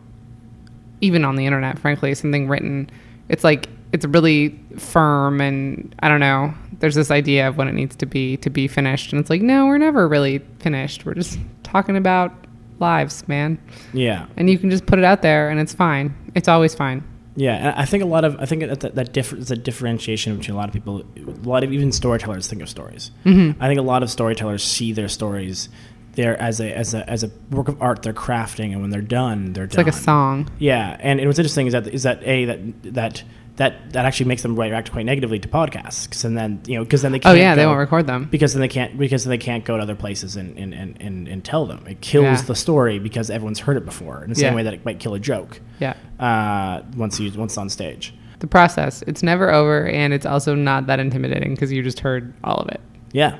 even 1.02 1.24
on 1.24 1.36
the 1.36 1.44
internet, 1.44 1.78
frankly, 1.78 2.14
something 2.14 2.48
written, 2.48 2.88
it's 3.28 3.44
like 3.44 3.68
it's 3.92 4.06
really 4.06 4.58
firm 4.78 5.40
and 5.42 5.94
I 6.00 6.08
don't 6.08 6.20
know. 6.20 6.54
There's 6.78 6.94
this 6.94 7.10
idea 7.10 7.46
of 7.48 7.58
what 7.58 7.66
it 7.66 7.74
needs 7.74 7.94
to 7.96 8.06
be 8.06 8.38
to 8.38 8.48
be 8.48 8.66
finished, 8.68 9.12
and 9.12 9.20
it's 9.20 9.28
like 9.28 9.42
no, 9.42 9.66
we're 9.66 9.78
never 9.78 10.08
really 10.08 10.38
finished. 10.60 11.04
We're 11.04 11.14
just 11.14 11.38
talking 11.62 11.96
about 11.96 12.32
lives, 12.78 13.26
man. 13.28 13.58
Yeah, 13.92 14.26
And 14.36 14.48
you 14.48 14.58
can 14.58 14.70
just 14.70 14.86
put 14.86 14.98
it 14.98 15.04
out 15.04 15.22
there, 15.22 15.50
and 15.50 15.60
it's 15.60 15.74
fine. 15.74 16.14
It's 16.34 16.48
always 16.48 16.74
fine. 16.74 17.04
yeah, 17.36 17.54
and 17.54 17.68
I 17.76 17.84
think 17.84 18.02
a 18.02 18.06
lot 18.06 18.24
of 18.24 18.36
I 18.40 18.46
think 18.46 18.62
that 18.62 18.80
that, 18.80 18.94
that 18.94 19.12
differ, 19.12 19.36
is 19.36 19.48
differentiation 19.48 20.36
between 20.36 20.54
a 20.54 20.58
lot 20.58 20.68
of 20.68 20.72
people, 20.72 21.04
a 21.16 21.48
lot 21.48 21.64
of 21.64 21.72
even 21.72 21.92
storytellers 21.92 22.46
think 22.46 22.62
of 22.62 22.68
stories. 22.68 23.10
Mm-hmm. 23.24 23.62
I 23.62 23.68
think 23.68 23.78
a 23.78 23.82
lot 23.82 24.02
of 24.02 24.10
storytellers 24.10 24.64
see 24.64 24.92
their 24.92 25.08
stories. 25.08 25.68
There 26.14 26.38
as 26.40 26.60
a 26.60 26.76
as 26.76 26.92
a 26.94 27.08
as 27.08 27.24
a 27.24 27.30
work 27.50 27.68
of 27.68 27.80
art 27.80 28.02
they're 28.02 28.12
crafting, 28.12 28.72
and 28.72 28.82
when 28.82 28.90
they're 28.90 29.00
done, 29.00 29.54
they're 29.54 29.64
It's 29.64 29.76
done. 29.76 29.86
like 29.86 29.94
a 29.94 29.96
song. 29.96 30.48
Yeah, 30.58 30.96
and, 31.00 31.18
and 31.18 31.26
what's 31.28 31.38
interesting 31.38 31.66
is 31.66 31.72
that 31.72 31.86
is 31.88 32.02
that 32.02 32.22
a 32.22 32.44
that 32.44 32.58
that 32.94 33.22
that 33.56 33.92
that 33.94 34.04
actually 34.04 34.26
makes 34.26 34.42
them 34.42 34.58
react 34.58 34.92
quite 34.92 35.06
negatively 35.06 35.38
to 35.38 35.48
podcasts, 35.48 36.24
and 36.26 36.36
then 36.36 36.60
you 36.66 36.76
know 36.76 36.84
because 36.84 37.00
then 37.00 37.12
they 37.12 37.18
Oh 37.20 37.20
can't 37.22 37.36
oh 37.38 37.40
yeah, 37.40 37.54
they 37.54 37.64
won't 37.64 37.78
record 37.78 38.06
them. 38.06 38.28
because 38.30 38.52
then 38.52 38.60
they 38.60 38.68
can't 38.68 38.98
because 38.98 39.24
then 39.24 39.30
they 39.30 39.38
can't 39.38 39.64
go 39.64 39.78
to 39.78 39.82
other 39.82 39.94
places 39.94 40.36
and 40.36 40.54
and, 40.58 40.74
and, 40.74 41.00
and, 41.00 41.28
and 41.28 41.42
tell 41.44 41.64
them. 41.64 41.82
It 41.86 42.02
kills 42.02 42.24
Yeah. 42.24 42.42
the 42.42 42.54
story 42.56 42.98
because 42.98 43.30
everyone's 43.30 43.60
heard 43.60 43.78
it 43.78 43.86
before 43.86 44.22
in 44.22 44.28
the 44.28 44.36
same 44.36 44.52
Yeah. 44.52 44.56
way 44.56 44.62
that 44.64 44.74
it 44.74 44.84
might 44.84 44.98
kill 45.00 45.14
a 45.14 45.18
joke 45.18 45.60
Yeah. 45.80 45.94
uh, 46.20 46.82
once 46.94 47.20
you 47.20 47.32
once 47.38 47.56
on 47.56 47.70
stage. 47.70 48.12
The 48.40 48.46
process. 48.48 49.02
It's 49.06 49.22
never 49.22 49.50
over, 49.50 49.86
and 49.86 50.12
it's 50.12 50.26
also 50.26 50.54
not 50.54 50.88
that 50.88 51.00
intimidating 51.00 51.54
because 51.54 51.72
you 51.72 51.82
just 51.82 52.00
heard 52.00 52.34
all 52.44 52.56
of 52.56 52.68
it. 52.68 52.80
Yeah, 53.12 53.38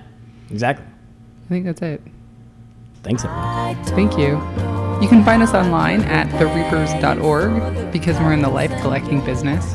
exactly. 0.51 0.87
I 0.87 1.49
think 1.49 1.67
that's 1.67 1.83
it. 1.83 2.01
Thanks 3.03 3.25
everyone. 3.25 3.85
Thank 3.87 4.17
you. 4.17 4.39
You 5.03 5.09
can 5.09 5.25
find 5.25 5.43
us 5.43 5.53
online 5.55 6.03
at 6.03 6.29
thereepers.org 6.39 7.93
because 7.93 8.17
we're 8.21 8.33
in 8.33 8.43
the 8.43 8.49
life 8.49 8.71
collecting 8.81 9.25
business. 9.25 9.75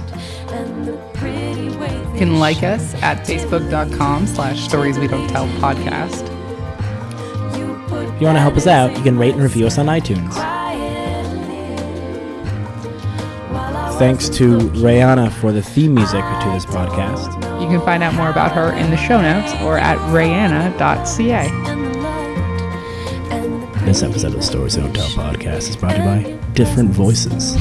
You 0.54 2.18
can 2.18 2.40
like 2.40 2.64
us 2.64 2.94
at 3.04 3.26
facebook.com 3.26 4.28
slash 4.28 4.62
stories 4.62 4.98
we 4.98 5.08
don't 5.08 5.28
tell 5.30 5.48
podcast. 5.60 6.24
If 8.16 8.22
you 8.22 8.26
want 8.28 8.38
to 8.38 8.42
help 8.42 8.56
us 8.56 8.66
out, 8.66 8.96
you 8.98 9.04
can 9.04 9.18
rate 9.18 9.34
and 9.34 9.44
review 9.44 9.68
us 9.68 9.78
on 9.78 9.88
iTunes. 9.88 10.34
Thanks 14.00 14.30
to 14.30 14.58
Rihanna 14.58 15.32
for 15.34 15.52
the 15.52 15.62
theme 15.62 15.94
music 15.96 16.24
to 16.24 16.50
this 16.54 16.66
podcast. 16.66 17.34
You 17.62 17.68
can 17.68 17.82
find 17.82 18.04
out 18.04 18.14
more 18.14 18.30
about 18.30 18.52
her 18.54 18.72
in 18.74 18.90
the 18.92 18.98
show 18.98 19.20
notes 19.22 19.52
or 19.64 19.78
at 19.78 19.98
rayanna.ca. 20.14 21.77
This 23.88 24.04
episode 24.04 24.28
of 24.28 24.34
the 24.34 24.42
Stories 24.42 24.76
We 24.76 24.84
Don't 24.84 24.94
Tell 24.94 25.08
podcast 25.12 25.70
is 25.70 25.78
brought 25.78 25.96
to 25.96 26.00
you 26.00 26.04
by 26.04 26.52
Different 26.52 26.90
Voices. 26.90 27.56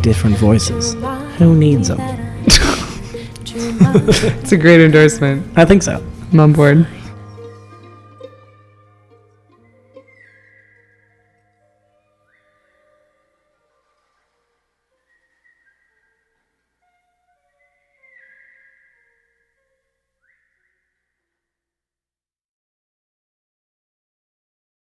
Different 0.00 0.36
Voices. 0.36 0.94
Who 1.38 1.56
needs 1.56 1.88
them? 1.88 1.98
It's 4.38 4.52
a 4.52 4.56
great 4.56 4.80
endorsement. 4.80 5.44
I 5.58 5.64
think 5.64 5.82
so. 5.82 6.00
I'm 6.32 6.38
on 6.38 6.52
board. 6.52 6.86